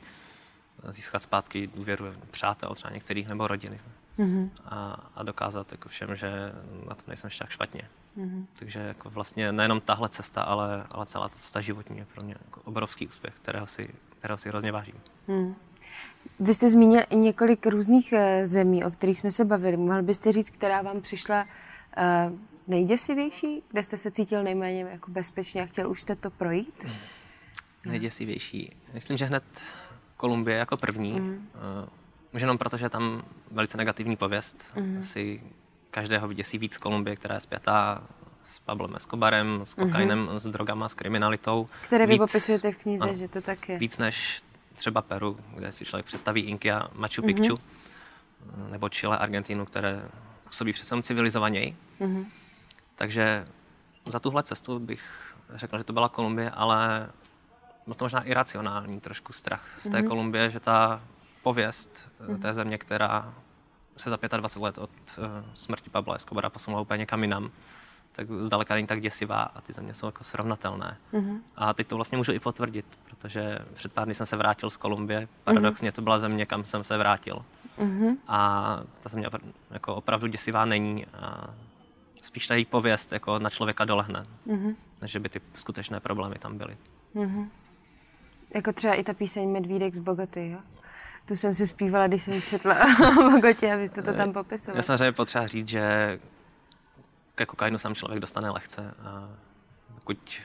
získat 0.89 1.21
zpátky 1.21 1.67
důvěru 1.67 2.05
přátel 2.31 2.69
třeba 2.75 2.93
některých 2.93 3.27
nebo 3.27 3.47
rodiny. 3.47 3.79
Mm-hmm. 4.19 4.49
A, 4.65 5.09
a 5.15 5.23
dokázat 5.23 5.71
jako 5.71 5.89
všem, 5.89 6.15
že 6.15 6.51
na 6.89 6.95
to 6.95 7.03
nejsem 7.07 7.27
ještě 7.27 7.43
tak 7.43 7.49
špatně. 7.49 7.89
Mm-hmm. 8.17 8.45
Takže 8.59 8.79
jako 8.79 9.09
vlastně 9.09 9.51
nejenom 9.51 9.81
tahle 9.81 10.09
cesta, 10.09 10.41
ale, 10.41 10.85
ale 10.89 11.05
celá 11.05 11.29
ta 11.29 11.35
cesta 11.35 11.61
životní 11.61 11.97
je 11.97 12.05
pro 12.05 12.23
mě 12.23 12.35
jako 12.45 12.61
obrovský 12.61 13.07
úspěch, 13.07 13.33
kterého 13.35 13.67
si, 13.67 13.89
kterého 14.19 14.37
si 14.37 14.49
hrozně 14.49 14.71
vážím. 14.71 14.95
Mm. 15.27 15.55
Vy 16.39 16.53
jste 16.53 16.69
zmínil 16.69 17.01
i 17.09 17.15
několik 17.15 17.67
různých 17.67 18.13
uh, 18.13 18.19
zemí, 18.43 18.83
o 18.83 18.91
kterých 18.91 19.19
jsme 19.19 19.31
se 19.31 19.45
bavili. 19.45 19.77
Mohl 19.77 20.03
byste 20.03 20.31
říct, 20.31 20.49
která 20.49 20.81
vám 20.81 21.01
přišla 21.01 21.43
uh, 21.43 22.37
nejděsivější, 22.67 23.63
kde 23.71 23.83
jste 23.83 23.97
se 23.97 24.11
cítil 24.11 24.43
nejméně 24.43 24.81
jako 24.81 25.11
bezpečně 25.11 25.63
a 25.63 25.65
chtěl 25.65 25.91
už 25.91 26.01
jste 26.01 26.15
to 26.15 26.29
projít? 26.29 26.83
Mm. 26.83 26.91
Nejděsivější. 27.85 28.75
Myslím, 28.93 29.17
že 29.17 29.25
hned 29.25 29.43
Kolumbie 30.17 30.57
jako 30.57 30.77
první. 30.77 31.19
Mm. 31.19 31.29
Uh, 31.29 31.89
už 32.33 32.41
jenom 32.41 32.57
proto, 32.57 32.77
že 32.77 32.89
tam 32.89 33.25
velice 33.51 33.77
negativní 33.77 34.15
pověst. 34.15 34.73
Mm. 34.75 34.97
Asi 34.99 35.43
každého 35.91 36.27
vyděsí 36.27 36.57
víc 36.57 36.77
Kolumbie, 36.77 37.15
která 37.15 37.35
je 37.35 37.39
zpětá 37.39 38.03
s 38.43 38.59
Pablem 38.59 38.95
Escobarem, 38.95 39.61
s 39.63 39.73
kokainem, 39.73 40.27
mm-hmm. 40.27 40.35
s 40.35 40.47
drogama, 40.47 40.89
s 40.89 40.93
kriminalitou. 40.93 41.67
Které 41.85 42.05
vy 42.05 42.13
víc, 42.13 42.19
popisujete 42.19 42.71
v 42.71 42.77
knize, 42.77 43.03
ano, 43.03 43.13
že 43.13 43.27
to 43.27 43.41
tak 43.41 43.69
je. 43.69 43.77
Víc 43.77 43.97
než 43.97 44.41
třeba 44.75 45.01
Peru, 45.01 45.39
kde 45.55 45.71
si 45.71 45.85
člověk 45.85 46.05
představí 46.05 46.41
Inky 46.41 46.71
a 46.71 46.87
Machu 46.93 47.21
mhm. 47.21 47.25
Picchu, 47.25 47.55
mm-hmm. 47.55 48.71
nebo 48.71 48.89
Chile, 48.89 49.17
Argentínu, 49.17 49.65
které 49.65 50.05
působí 50.43 50.73
přece 50.73 51.01
civilizovaněji. 51.01 51.75
Mm-hmm. 51.99 52.25
Takže 52.95 53.45
za 54.05 54.19
tuhle 54.19 54.43
cestu 54.43 54.79
bych 54.79 55.35
řekl, 55.55 55.77
že 55.77 55.83
to 55.83 55.93
byla 55.93 56.09
Kolumbie, 56.09 56.49
ale 56.49 57.09
byl 57.85 57.93
to 57.93 58.05
možná 58.05 58.21
iracionální 58.21 58.99
trošku 58.99 59.33
strach 59.33 59.79
z 59.79 59.83
té 59.83 59.89
mm-hmm. 59.89 60.07
Kolumbie, 60.07 60.49
že 60.49 60.59
ta 60.59 61.01
pověst 61.43 62.09
mm-hmm. 62.21 62.39
té 62.39 62.53
země, 62.53 62.77
která 62.77 63.33
se 63.97 64.09
za 64.09 64.17
25 64.37 64.63
let 64.63 64.77
od 64.77 64.89
uh, 65.17 65.25
smrti 65.53 65.89
Pabla 65.89 66.15
Escobara 66.15 66.49
posunula 66.49 66.81
úplně 66.81 66.97
někam 66.97 67.21
jinam, 67.21 67.51
tak 68.11 68.31
zdaleka 68.31 68.75
není 68.75 68.87
tak 68.87 69.01
děsivá 69.01 69.41
a 69.41 69.61
ty 69.61 69.73
země 69.73 69.93
jsou 69.93 70.05
jako 70.05 70.23
srovnatelné. 70.23 70.97
Mm-hmm. 71.13 71.39
A 71.55 71.73
teď 71.73 71.87
to 71.87 71.95
vlastně 71.95 72.17
můžu 72.17 72.31
i 72.31 72.39
potvrdit, 72.39 72.85
protože 73.05 73.59
před 73.73 73.93
pár 73.93 74.05
dny 74.05 74.13
jsem 74.13 74.25
se 74.25 74.37
vrátil 74.37 74.69
z 74.69 74.77
Kolumbie, 74.77 75.27
paradoxně 75.43 75.91
to 75.91 76.01
byla 76.01 76.19
země, 76.19 76.45
kam 76.45 76.65
jsem 76.65 76.83
se 76.83 76.97
vrátil. 76.97 77.45
Mm-hmm. 77.79 78.17
A 78.27 78.79
ta 78.99 79.09
země 79.09 79.27
jako 79.71 79.95
opravdu 79.95 80.27
děsivá 80.27 80.65
není 80.65 81.05
a 81.05 81.49
spíš 82.21 82.47
ta 82.47 82.55
její 82.55 82.65
pověst 82.65 83.11
jako 83.11 83.39
na 83.39 83.49
člověka 83.49 83.85
dolehne, 83.85 84.25
mm-hmm. 84.47 84.75
než 85.01 85.15
by 85.15 85.29
ty 85.29 85.41
skutečné 85.53 85.99
problémy 85.99 86.35
tam 86.35 86.57
byly. 86.57 86.77
Mm-hmm. 87.15 87.49
Jako 88.55 88.73
třeba 88.73 88.93
i 88.93 89.03
ta 89.03 89.13
píseň 89.13 89.49
Medvídek 89.49 89.95
z 89.95 89.99
Bogoty, 89.99 90.49
jo? 90.49 90.59
To 91.25 91.35
jsem 91.35 91.53
si 91.53 91.67
zpívala, 91.67 92.07
když 92.07 92.23
jsem 92.23 92.41
četla 92.41 92.77
o 93.19 93.31
Bogotě, 93.31 93.73
abyste 93.73 94.01
to 94.01 94.13
tam 94.13 94.33
popisoval. 94.33 94.77
Já 94.77 94.81
samozřejmě 94.81 95.11
potřeba 95.11 95.47
říct, 95.47 95.69
že 95.69 96.19
ke 97.35 97.45
kokainu 97.45 97.77
sám 97.77 97.95
člověk 97.95 98.19
dostane 98.19 98.49
lehce. 98.49 98.93
A 99.03 99.29
pokud 99.95 100.41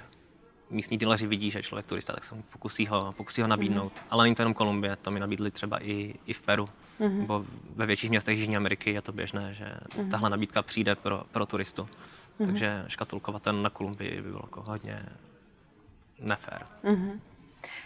místní 0.70 0.98
dealeři 0.98 1.26
vidí, 1.26 1.50
že 1.50 1.58
je 1.58 1.62
člověk 1.62 1.86
turista, 1.86 2.12
tak 2.12 2.24
se 2.24 2.34
mu 2.34 2.42
pokusí 2.52 2.86
ho, 2.86 3.14
pokusí 3.16 3.42
ho 3.42 3.48
nabídnout. 3.48 3.92
Mm. 3.92 4.02
Ale 4.10 4.24
není 4.24 4.34
to 4.34 4.42
jenom 4.42 4.54
Kolumbie, 4.54 4.96
to 4.96 5.10
mi 5.10 5.20
nabídli 5.20 5.50
třeba 5.50 5.82
i, 5.82 6.14
i 6.26 6.32
v 6.32 6.42
Peru. 6.42 6.68
Mm. 6.98 7.18
Nebo 7.18 7.44
ve 7.76 7.86
větších 7.86 8.10
městech 8.10 8.38
Jižní 8.38 8.56
Ameriky 8.56 8.90
je 8.92 9.02
to 9.02 9.12
běžné, 9.12 9.54
že 9.54 9.76
mm. 9.98 10.10
tahle 10.10 10.30
nabídka 10.30 10.62
přijde 10.62 10.94
pro, 10.94 11.24
pro 11.32 11.46
turistu. 11.46 11.88
Mm. 12.38 12.46
Takže 12.46 12.84
škatulkovat 12.88 13.42
ten 13.42 13.62
na 13.62 13.70
Kolumbii 13.70 14.22
by 14.22 14.28
bylo 14.28 14.40
jako 14.44 14.62
hodně 14.62 15.06
nefér. 16.18 16.66
Mm. 16.82 17.20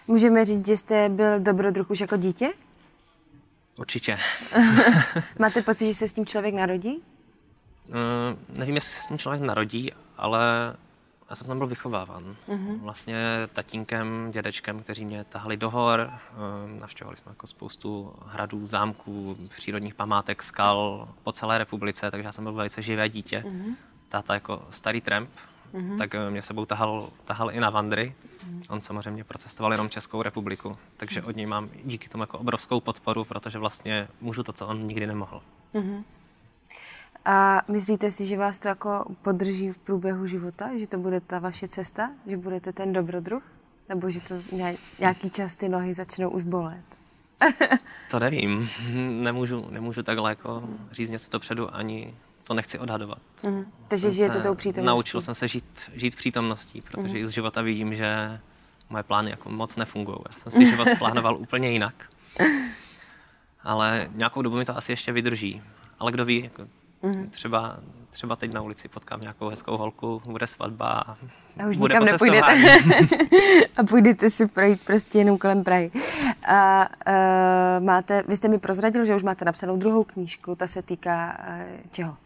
Můžeme 0.06 0.44
říct, 0.44 0.66
že 0.66 0.76
jste 0.76 1.08
byl 1.08 1.40
dobrodruh 1.40 1.90
už 1.90 2.00
jako 2.00 2.16
dítě? 2.16 2.52
Určitě. 3.80 4.18
Máte 5.38 5.62
pocit, 5.62 5.86
že 5.86 5.94
se 5.94 6.08
s 6.08 6.12
tím 6.12 6.26
člověk 6.26 6.54
narodí? 6.54 7.02
Uh, 7.88 8.58
nevím, 8.58 8.74
jestli 8.74 8.90
se 8.90 9.02
s 9.02 9.06
tím 9.06 9.18
člověk 9.18 9.42
narodí, 9.42 9.92
ale 10.16 10.40
já 11.30 11.36
jsem 11.36 11.46
tam 11.46 11.58
byl 11.58 11.66
vychováván. 11.66 12.36
Uh-huh. 12.48 12.80
Vlastně 12.80 13.16
tatínkem, 13.52 14.30
dědečkem, 14.32 14.82
kteří 14.82 15.04
mě 15.04 15.24
tahali 15.24 15.56
do 15.56 15.70
hor. 15.70 16.10
Uh, 16.10 16.80
navštěvovali 16.80 17.16
jsme 17.16 17.30
jako 17.30 17.46
spoustu 17.46 18.14
hradů, 18.26 18.66
zámků, 18.66 19.36
přírodních 19.48 19.94
památek, 19.94 20.42
skal 20.42 21.08
po 21.22 21.32
celé 21.32 21.58
republice, 21.58 22.10
takže 22.10 22.24
já 22.24 22.32
jsem 22.32 22.44
byl 22.44 22.52
velice 22.52 22.82
živé 22.82 23.08
dítě. 23.08 23.44
Uh-huh. 23.46 23.74
Táta 24.08 24.34
jako 24.34 24.66
starý 24.70 25.00
tramp, 25.00 25.30
mm-hmm. 25.74 25.98
tak 25.98 26.14
eh, 26.14 26.30
mě 26.30 26.42
sebou 26.42 26.64
tahal, 26.64 27.08
tahal 27.24 27.50
i 27.50 27.60
na 27.60 27.70
vandry. 27.70 28.14
Mm. 28.46 28.62
On 28.68 28.80
samozřejmě 28.80 29.24
procestoval 29.24 29.72
jenom 29.72 29.88
Českou 29.88 30.22
republiku, 30.22 30.76
takže 30.96 31.22
od 31.22 31.36
něj 31.36 31.46
mám 31.46 31.68
díky 31.84 32.08
tomu 32.08 32.22
jako 32.22 32.38
obrovskou 32.38 32.80
podporu, 32.80 33.24
protože 33.24 33.58
vlastně 33.58 34.08
můžu 34.20 34.42
to, 34.42 34.52
co 34.52 34.66
on 34.66 34.86
nikdy 34.86 35.06
nemohl. 35.06 35.42
Mm-hmm. 35.74 36.02
A 37.24 37.62
myslíte 37.68 38.10
si, 38.10 38.26
že 38.26 38.36
vás 38.36 38.58
to 38.58 38.68
jako 38.68 39.04
podrží 39.22 39.70
v 39.70 39.78
průběhu 39.78 40.26
života, 40.26 40.70
že 40.78 40.86
to 40.86 40.98
bude 40.98 41.20
ta 41.20 41.38
vaše 41.38 41.68
cesta, 41.68 42.10
že 42.26 42.36
budete 42.36 42.72
ten 42.72 42.92
dobrodruh? 42.92 43.42
Nebo 43.88 44.10
že 44.10 44.20
to 44.20 44.34
nějaký 44.98 45.30
čas 45.30 45.56
ty 45.56 45.68
nohy 45.68 45.94
začnou 45.94 46.30
už 46.30 46.42
bolet? 46.42 46.84
To 48.10 48.18
nevím. 48.18 48.68
Nemůžu, 49.22 49.70
nemůžu 49.70 50.02
takhle 50.02 50.30
jako 50.30 50.62
říct 50.90 51.10
něco 51.10 51.30
dopředu, 51.30 51.74
ani 51.74 52.14
to 52.50 52.54
nechci 52.54 52.78
odhadovat. 52.78 53.18
Mm. 53.42 53.64
Takže 53.88 54.10
žijete 54.10 54.40
tou 54.40 54.54
přítomností. 54.54 54.96
Naučil 54.96 55.20
jsem 55.20 55.34
se 55.34 55.48
žít, 55.48 55.90
žít 55.94 56.16
přítomností, 56.16 56.80
protože 56.80 57.08
mm. 57.08 57.16
i 57.16 57.26
z 57.26 57.30
života 57.30 57.62
vidím, 57.62 57.94
že 57.94 58.40
moje 58.88 59.02
plány 59.02 59.30
jako 59.30 59.50
moc 59.50 59.76
nefungují. 59.76 60.18
Já 60.30 60.38
jsem 60.38 60.52
si 60.52 60.66
život 60.70 60.88
plánoval 60.98 61.36
úplně 61.36 61.70
jinak. 61.70 61.94
Ale 63.62 64.08
nějakou 64.14 64.42
dobu 64.42 64.56
mi 64.56 64.64
to 64.64 64.76
asi 64.76 64.92
ještě 64.92 65.12
vydrží. 65.12 65.62
Ale 65.98 66.12
kdo 66.12 66.24
ví, 66.24 66.42
jako 66.44 66.62
mm. 67.02 67.30
třeba, 67.30 67.78
třeba 68.10 68.36
teď 68.36 68.52
na 68.52 68.60
ulici 68.60 68.88
potkám 68.88 69.20
nějakou 69.20 69.48
hezkou 69.48 69.76
holku, 69.76 70.22
bude 70.24 70.46
svatba 70.46 70.88
a, 70.90 71.16
a 71.64 71.66
už 71.68 71.76
bude 71.76 71.94
nikam 71.94 72.04
nepůjdete. 72.04 72.78
a 73.76 73.84
půjdete 73.84 74.30
si 74.30 74.46
projít 74.46 74.80
prostě 74.84 75.18
jenom 75.18 75.38
kolem 75.38 75.64
Prahy. 75.64 75.90
A 76.48 76.88
uh, 77.06 77.84
máte, 77.84 78.22
vy 78.28 78.36
jste 78.36 78.48
mi 78.48 78.58
prozradil, 78.58 79.04
že 79.04 79.16
už 79.16 79.22
máte 79.22 79.44
napsanou 79.44 79.76
druhou 79.76 80.04
knížku, 80.04 80.54
ta 80.54 80.66
se 80.66 80.82
týká 80.82 81.38
uh, 81.48 81.64
čeho? 81.90 82.16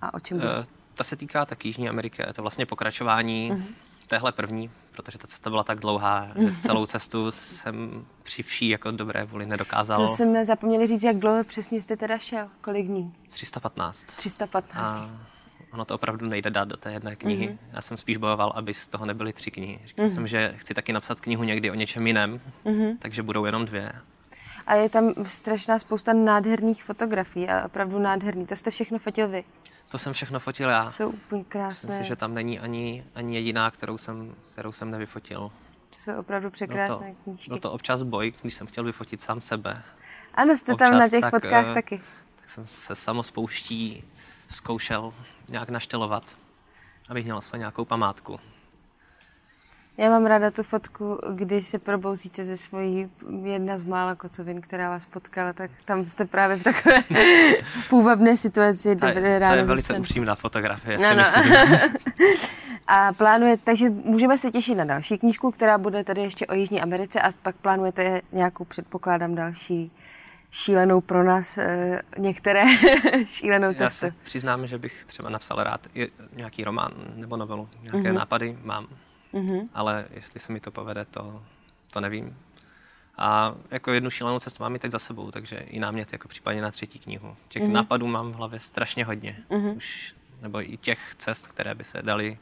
A 0.00 0.14
o 0.14 0.20
čem 0.20 0.38
bude? 0.38 0.58
Uh, 0.58 0.64
ta 0.94 1.04
se 1.04 1.16
týká 1.16 1.46
tak 1.46 1.64
Jižní 1.64 1.88
Ameriky, 1.88 2.22
je 2.26 2.32
to 2.32 2.42
vlastně 2.42 2.66
pokračování 2.66 3.52
uh-huh. 3.52 3.62
téhle 4.06 4.32
první, 4.32 4.70
protože 4.90 5.18
ta 5.18 5.26
cesta 5.26 5.50
byla 5.50 5.64
tak 5.64 5.78
dlouhá, 5.78 6.28
že 6.36 6.56
celou 6.60 6.86
cestu 6.86 7.30
jsem 7.30 8.06
při 8.22 8.42
vší 8.42 8.68
jako 8.68 8.90
dobré 8.90 9.24
vůli 9.24 9.46
nedokázal. 9.46 9.96
To 9.96 10.06
jsme 10.06 10.44
zapomněli 10.44 10.86
říct, 10.86 11.02
jak 11.02 11.16
dlouho 11.16 11.44
přesně 11.44 11.80
jste 11.80 11.96
teda 11.96 12.18
šel, 12.18 12.48
kolik 12.60 12.86
dní? 12.86 13.14
315. 13.28 14.04
315. 14.04 14.78
A 14.78 15.10
ono 15.72 15.84
to 15.84 15.94
opravdu 15.94 16.26
nejde 16.26 16.50
dát 16.50 16.68
do 16.68 16.76
té 16.76 16.92
jedné 16.92 17.16
knihy. 17.16 17.48
Mm-hmm. 17.48 17.58
Já 17.72 17.80
jsem 17.80 17.96
spíš 17.96 18.16
bojoval, 18.16 18.52
aby 18.54 18.74
z 18.74 18.88
toho 18.88 19.06
nebyly 19.06 19.32
tři 19.32 19.50
knihy. 19.50 19.80
Říkal 19.84 20.06
mm-hmm. 20.06 20.14
jsem, 20.14 20.26
že 20.26 20.54
chci 20.56 20.74
taky 20.74 20.92
napsat 20.92 21.20
knihu 21.20 21.44
někdy 21.44 21.70
o 21.70 21.74
něčem 21.74 22.06
jiném, 22.06 22.40
mm-hmm. 22.64 22.96
takže 22.98 23.22
budou 23.22 23.44
jenom 23.44 23.64
dvě. 23.64 23.92
A 24.66 24.74
je 24.74 24.88
tam 24.88 25.14
strašná 25.22 25.78
spousta 25.78 26.12
nádherných 26.12 26.84
fotografií 26.84 27.48
a 27.48 27.64
opravdu 27.64 27.98
nádherný. 27.98 28.46
To 28.46 28.56
jste 28.56 28.70
všechno 28.70 28.98
fotil 28.98 29.28
vy? 29.28 29.44
To 29.90 29.98
jsem 29.98 30.12
všechno 30.12 30.40
fotil 30.40 30.68
já. 30.68 30.90
Jsou 30.90 31.08
úplně 31.08 31.44
krásné. 31.44 31.88
Myslím 31.88 32.04
si, 32.04 32.08
že 32.08 32.16
tam 32.16 32.34
není 32.34 32.60
ani, 32.60 33.04
ani 33.14 33.34
jediná, 33.34 33.70
kterou 33.70 33.98
jsem, 33.98 34.34
kterou 34.52 34.72
jsem 34.72 34.90
nevyfotil. 34.90 35.52
To 35.90 35.96
jsou 35.98 36.18
opravdu 36.18 36.50
překrásné 36.50 37.06
byl 37.06 37.14
to, 37.14 37.22
knížky. 37.24 37.48
Byl 37.48 37.58
to 37.58 37.72
občas 37.72 38.02
boj, 38.02 38.34
když 38.42 38.54
jsem 38.54 38.66
chtěl 38.66 38.84
vyfotit 38.84 39.20
sám 39.20 39.40
sebe. 39.40 39.82
Ano, 40.34 40.56
jste 40.56 40.72
občas, 40.72 40.90
tam 40.90 40.98
na 40.98 41.08
těch 41.08 41.20
tak, 41.20 41.30
fotkách 41.30 41.66
uh, 41.66 41.74
taky. 41.74 42.00
Tak 42.40 42.50
jsem 42.50 42.66
se 42.66 42.94
samospouští 42.94 44.04
zkoušel 44.48 45.14
nějak 45.48 45.68
naštelovat, 45.68 46.36
abych 47.08 47.24
měl 47.24 47.38
aspoň 47.38 47.58
nějakou 47.58 47.84
památku. 47.84 48.40
Já 49.98 50.10
mám 50.10 50.26
ráda 50.26 50.50
tu 50.50 50.62
fotku, 50.62 51.18
když 51.32 51.66
se 51.66 51.78
probouzíte 51.78 52.44
ze 52.44 52.56
svojí 52.56 53.10
jedna 53.42 53.78
z 53.78 53.82
mála 53.82 54.14
kocovin, 54.14 54.60
která 54.60 54.90
vás 54.90 55.06
potkala, 55.06 55.52
tak 55.52 55.70
tam 55.84 56.04
jste 56.04 56.24
právě 56.24 56.56
v 56.56 56.64
takové 56.64 57.02
půvabné 57.88 58.36
situaci. 58.36 58.94
Dobré 58.94 59.38
ráno. 59.38 59.54
To 59.54 59.58
je 59.58 59.64
velice 59.64 59.86
zůstan. 59.86 60.00
upřímná 60.00 60.34
fotografie. 60.34 60.98
No, 60.98 61.14
no. 61.14 61.24
a 62.86 63.12
plánujete, 63.12 63.62
takže 63.64 63.90
můžeme 63.90 64.38
se 64.38 64.50
těšit 64.50 64.78
na 64.78 64.84
další 64.84 65.18
knížku, 65.18 65.50
která 65.50 65.78
bude 65.78 66.04
tady 66.04 66.20
ještě 66.20 66.46
o 66.46 66.54
Jižní 66.54 66.82
Americe 66.82 67.20
a 67.20 67.30
pak 67.42 67.56
plánujete 67.56 68.22
nějakou, 68.32 68.64
předpokládám, 68.64 69.34
další 69.34 69.92
šílenou 70.50 71.00
pro 71.00 71.24
nás 71.24 71.58
e, 71.58 72.02
některé 72.18 72.64
šílenou 73.26 73.68
testu. 73.68 73.82
Já 73.82 73.90
se 73.90 74.14
přiznám, 74.22 74.66
že 74.66 74.78
bych 74.78 75.04
třeba 75.04 75.30
napsal 75.30 75.62
rád 75.62 75.86
nějaký 76.32 76.64
román 76.64 76.92
nebo 77.14 77.36
novelu. 77.36 77.68
Nějaké 77.82 77.98
mm-hmm. 77.98 78.14
nápady 78.14 78.58
mám, 78.62 78.86
mm-hmm. 79.36 79.68
ale 79.74 80.06
jestli 80.10 80.40
se 80.40 80.52
mi 80.52 80.60
to 80.60 80.70
povede, 80.70 81.04
to, 81.04 81.42
to 81.90 82.00
nevím. 82.00 82.36
A 83.18 83.54
jako 83.70 83.92
jednu 83.92 84.10
šílenou 84.10 84.40
cestu 84.40 84.62
mám 84.62 84.74
i 84.74 84.78
teď 84.78 84.90
za 84.90 84.98
sebou, 84.98 85.30
takže 85.30 85.56
i 85.56 85.80
námět 85.80 86.12
jako 86.12 86.28
případně 86.28 86.62
na 86.62 86.70
třetí 86.70 86.98
knihu. 86.98 87.36
Těch 87.48 87.62
mm-hmm. 87.62 87.72
nápadů 87.72 88.06
mám 88.06 88.32
v 88.32 88.34
hlavě 88.34 88.60
strašně 88.60 89.04
hodně. 89.04 89.36
Mm-hmm. 89.50 89.76
Už, 89.76 90.14
nebo 90.42 90.72
i 90.72 90.76
těch 90.76 91.14
cest, 91.18 91.46
které 91.46 91.74
by 91.74 91.84
se 91.84 92.02
dali, 92.02 92.38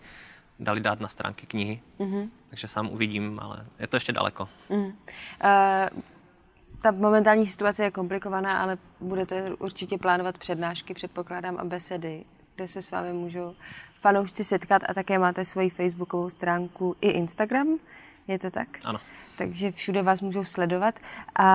dali 0.61 0.81
dát 0.81 1.01
na 1.01 1.09
stránky 1.09 1.47
knihy. 1.47 1.81
Mm-hmm. 1.99 2.29
Takže 2.51 2.69
sám 2.69 2.89
uvidím, 2.89 3.41
ale 3.43 3.67
je 3.79 3.87
to 3.87 3.97
ještě 3.97 4.13
daleko. 4.13 4.49
Mm-hmm. 4.71 4.93
Uh, 5.95 6.03
ta 6.83 6.91
momentální 6.91 7.47
situace 7.47 7.85
je 7.85 7.91
komplikovaná, 7.91 8.63
ale 8.63 8.79
budete 9.01 9.55
určitě 9.55 9.99
plánovat 9.99 10.39
přednášky, 10.39 10.95
předpokládám, 10.95 11.57
a 11.59 11.65
besedy, 11.65 12.25
kde 12.55 12.69
se 12.69 12.83
s 12.83 12.91
vámi 12.91 13.13
můžou 13.13 13.55
fanoušci 14.05 14.45
setkat 14.45 14.83
a 14.89 14.95
také 14.95 15.19
máte 15.19 15.45
svoji 15.45 15.71
facebookovou 15.71 16.31
stránku 16.31 16.97
i 17.01 17.09
Instagram, 17.09 17.69
je 18.29 18.39
to 18.39 18.51
tak? 18.51 18.69
Ano. 18.85 19.01
Takže 19.39 19.73
všude 19.73 20.03
vás 20.03 20.21
můžou 20.21 20.45
sledovat 20.45 20.95
a 21.39 21.49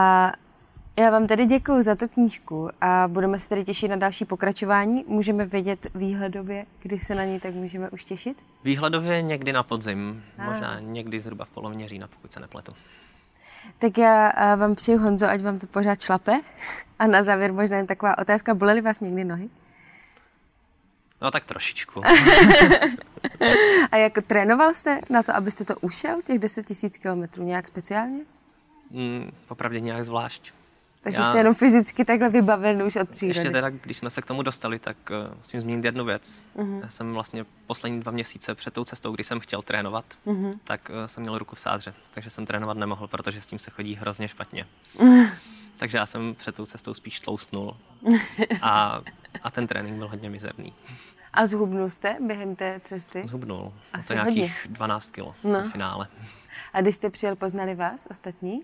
já 1.00 1.10
vám 1.10 1.28
tedy 1.28 1.46
děkuji 1.46 1.84
za 1.84 1.96
tu 1.96 2.08
knížku 2.08 2.70
a 2.82 3.08
budeme 3.08 3.40
se 3.40 3.50
tedy 3.50 3.64
těšit 3.64 3.90
na 3.90 3.96
další 3.96 4.26
pokračování. 4.26 5.06
Můžeme 5.08 5.46
vědět 5.46 5.88
výhledově, 5.96 6.66
kdy 6.82 7.00
se 7.00 7.16
na 7.16 7.24
ní 7.24 7.40
tak 7.40 7.54
můžeme 7.54 7.90
už 7.90 8.04
těšit? 8.04 8.46
Výhledově 8.64 9.22
někdy 9.22 9.54
na 9.54 9.64
podzim, 9.64 10.24
a. 10.38 10.44
možná 10.44 10.80
někdy 10.80 11.20
zhruba 11.20 11.46
v 11.46 11.50
polovině 11.50 11.88
října, 11.88 12.08
pokud 12.08 12.34
se 12.34 12.40
nepletu. 12.40 12.74
Tak 13.80 13.98
já 13.98 14.32
vám 14.56 14.76
přeju, 14.76 15.00
Honzo, 15.00 15.30
ať 15.30 15.42
vám 15.42 15.60
to 15.60 15.68
pořád 15.68 16.02
šlape. 16.02 16.42
A 17.00 17.08
na 17.08 17.24
závěr 17.24 17.54
možná 17.54 17.78
jen 17.78 17.88
taková 17.88 18.18
otázka, 18.18 18.54
bolely 18.54 18.82
vás 18.82 19.00
někdy 19.00 19.24
nohy? 19.24 19.50
No 21.22 21.32
tak 21.32 21.46
trošičku. 21.46 22.02
a 23.92 23.98
jako 23.98 24.22
trénoval 24.22 24.74
jste 24.74 25.02
na 25.10 25.24
to, 25.24 25.36
abyste 25.36 25.66
to 25.66 25.76
ušel, 25.82 26.22
těch 26.22 26.40
10 26.40 26.66
tisíc 26.66 26.98
kilometrů, 26.98 27.44
nějak 27.44 27.68
speciálně? 27.68 28.24
Mm, 28.92 29.32
popravdě 29.48 29.80
nějak 29.80 30.06
zvlášť. 30.06 30.54
Takže 31.02 31.20
já... 31.20 31.30
jste 31.30 31.38
jenom 31.38 31.54
fyzicky 31.54 32.06
takhle 32.06 32.30
vybaven 32.30 32.84
už 32.84 32.96
od 32.96 33.10
přírody. 33.10 33.40
Ještě 33.40 33.52
teda, 33.52 33.70
když 33.70 33.98
jsme 33.98 34.10
se 34.10 34.22
k 34.22 34.26
tomu 34.26 34.42
dostali, 34.42 34.80
tak 34.80 34.98
uh, 35.10 35.38
musím 35.38 35.60
zmínit 35.60 35.86
jednu 35.86 36.06
věc. 36.06 36.44
Uh-huh. 36.56 36.82
Já 36.82 36.90
jsem 36.90 37.14
vlastně 37.14 37.46
poslední 37.68 38.00
dva 38.00 38.12
měsíce 38.12 38.56
před 38.56 38.74
tou 38.74 38.86
cestou, 38.86 39.12
kdy 39.12 39.24
jsem 39.24 39.40
chtěl 39.40 39.62
trénovat, 39.62 40.06
uh-huh. 40.26 40.54
tak 40.64 40.90
uh, 40.90 41.06
jsem 41.06 41.22
měl 41.22 41.38
ruku 41.38 41.56
v 41.56 41.60
sádře, 41.60 41.94
takže 42.14 42.30
jsem 42.30 42.46
trénovat 42.46 42.78
nemohl, 42.78 43.08
protože 43.08 43.42
s 43.42 43.46
tím 43.46 43.60
se 43.60 43.72
chodí 43.72 43.96
hrozně 43.96 44.28
špatně. 44.28 44.68
Uh-huh. 44.98 45.32
takže 45.78 45.98
já 45.98 46.06
jsem 46.06 46.36
před 46.36 46.56
tou 46.56 46.66
cestou 46.66 46.94
spíš 46.94 47.20
tloustnul 47.20 47.78
a, 48.62 49.02
a 49.44 49.52
ten 49.52 49.68
trénink 49.68 49.98
byl 49.98 50.08
hodně 50.08 50.30
mizerný. 50.30 50.74
A 51.34 51.46
zhubnul 51.46 51.90
jste 51.90 52.18
během 52.28 52.56
té 52.56 52.82
cesty? 52.84 53.24
Zhubnul. 53.26 53.74
Asi 53.94 54.08
to 54.08 54.14
nějakých 54.14 54.62
hodně. 54.64 54.76
12 54.76 55.12
kilo 55.12 55.36
no. 55.44 55.62
v 55.62 55.72
finále. 55.72 56.08
A 56.74 56.82
když 56.82 56.96
jste 56.96 57.10
přijel, 57.10 57.36
poznali 57.36 57.76
vás 57.76 58.08
ostatní? 58.12 58.62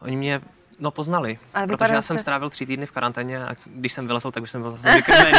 Oni 0.00 0.16
mě 0.16 0.40
No 0.78 0.90
poznali, 0.90 1.38
Ale 1.54 1.66
protože 1.66 1.94
já 1.94 2.02
jsem 2.02 2.18
strávil 2.18 2.50
tři 2.50 2.66
týdny 2.66 2.86
v 2.86 2.92
karanténě 2.92 3.44
a 3.44 3.56
když 3.66 3.92
jsem 3.92 4.06
vylezl, 4.06 4.30
tak 4.30 4.42
už 4.42 4.50
jsem 4.50 4.62
byl 4.62 4.70
zase 4.70 4.92
vykrmený. 4.92 5.38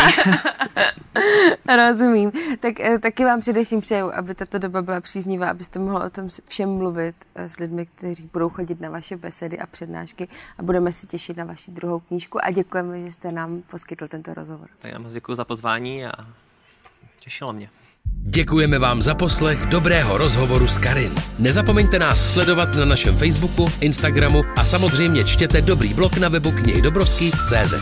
Rozumím. 1.78 2.32
Tak 2.60 2.80
eh, 2.80 3.00
taky 3.00 3.26
vám 3.26 3.41
především 3.41 3.82
přeju, 3.82 4.12
aby 4.13 4.36
tato 4.36 4.60
doba 4.60 4.82
byla 4.82 5.02
příznivá, 5.02 5.50
abyste 5.50 5.80
mohl 5.80 5.98
o 5.98 6.10
tom 6.10 6.30
všem 6.48 6.69
mluvit 6.69 7.15
eh, 7.36 7.50
s 7.50 7.60
lidmi, 7.60 7.86
kteří 7.86 8.30
budou 8.34 8.50
chodit 8.50 8.82
na 8.82 8.89
vaše 8.89 9.17
besedy 9.17 9.60
a 9.60 9.67
přednášky 9.67 10.28
a 10.58 10.63
budeme 10.63 10.91
si 10.91 11.08
těšit 11.08 11.38
na 11.38 11.46
vaši 11.46 11.72
druhou 11.72 12.00
knížku 12.00 12.46
a 12.46 12.52
děkujeme, 12.52 13.02
že 13.02 13.12
jste 13.12 13.32
nám 13.32 13.62
poskytl 13.62 14.08
tento 14.08 14.34
rozhovor. 14.34 14.67
Tak 14.80 14.91
já 14.91 15.00
moc 15.00 15.13
děkuji 15.13 15.36
za 15.36 15.46
pozvání 15.46 16.06
a 16.06 16.12
těšilo 17.19 17.54
mě. 17.54 17.69
Děkujeme 18.21 18.80
vám 18.80 19.02
za 19.02 19.15
poslech 19.15 19.65
dobrého 19.65 20.17
rozhovoru 20.17 20.67
s 20.67 20.78
Karin. 20.78 21.12
Nezapomeňte 21.39 21.99
nás 21.99 22.34
sledovat 22.34 22.76
na 22.76 22.86
našem 22.86 23.17
Facebooku, 23.17 23.65
Instagramu 23.80 24.43
a 24.56 24.65
samozřejmě 24.65 25.23
čtěte 25.23 25.62
dobrý 25.62 25.93
blog 25.93 26.17
na 26.17 26.30
webu 26.30 26.52
knihy 26.52 26.82
Dobrovský.cz. 26.82 27.73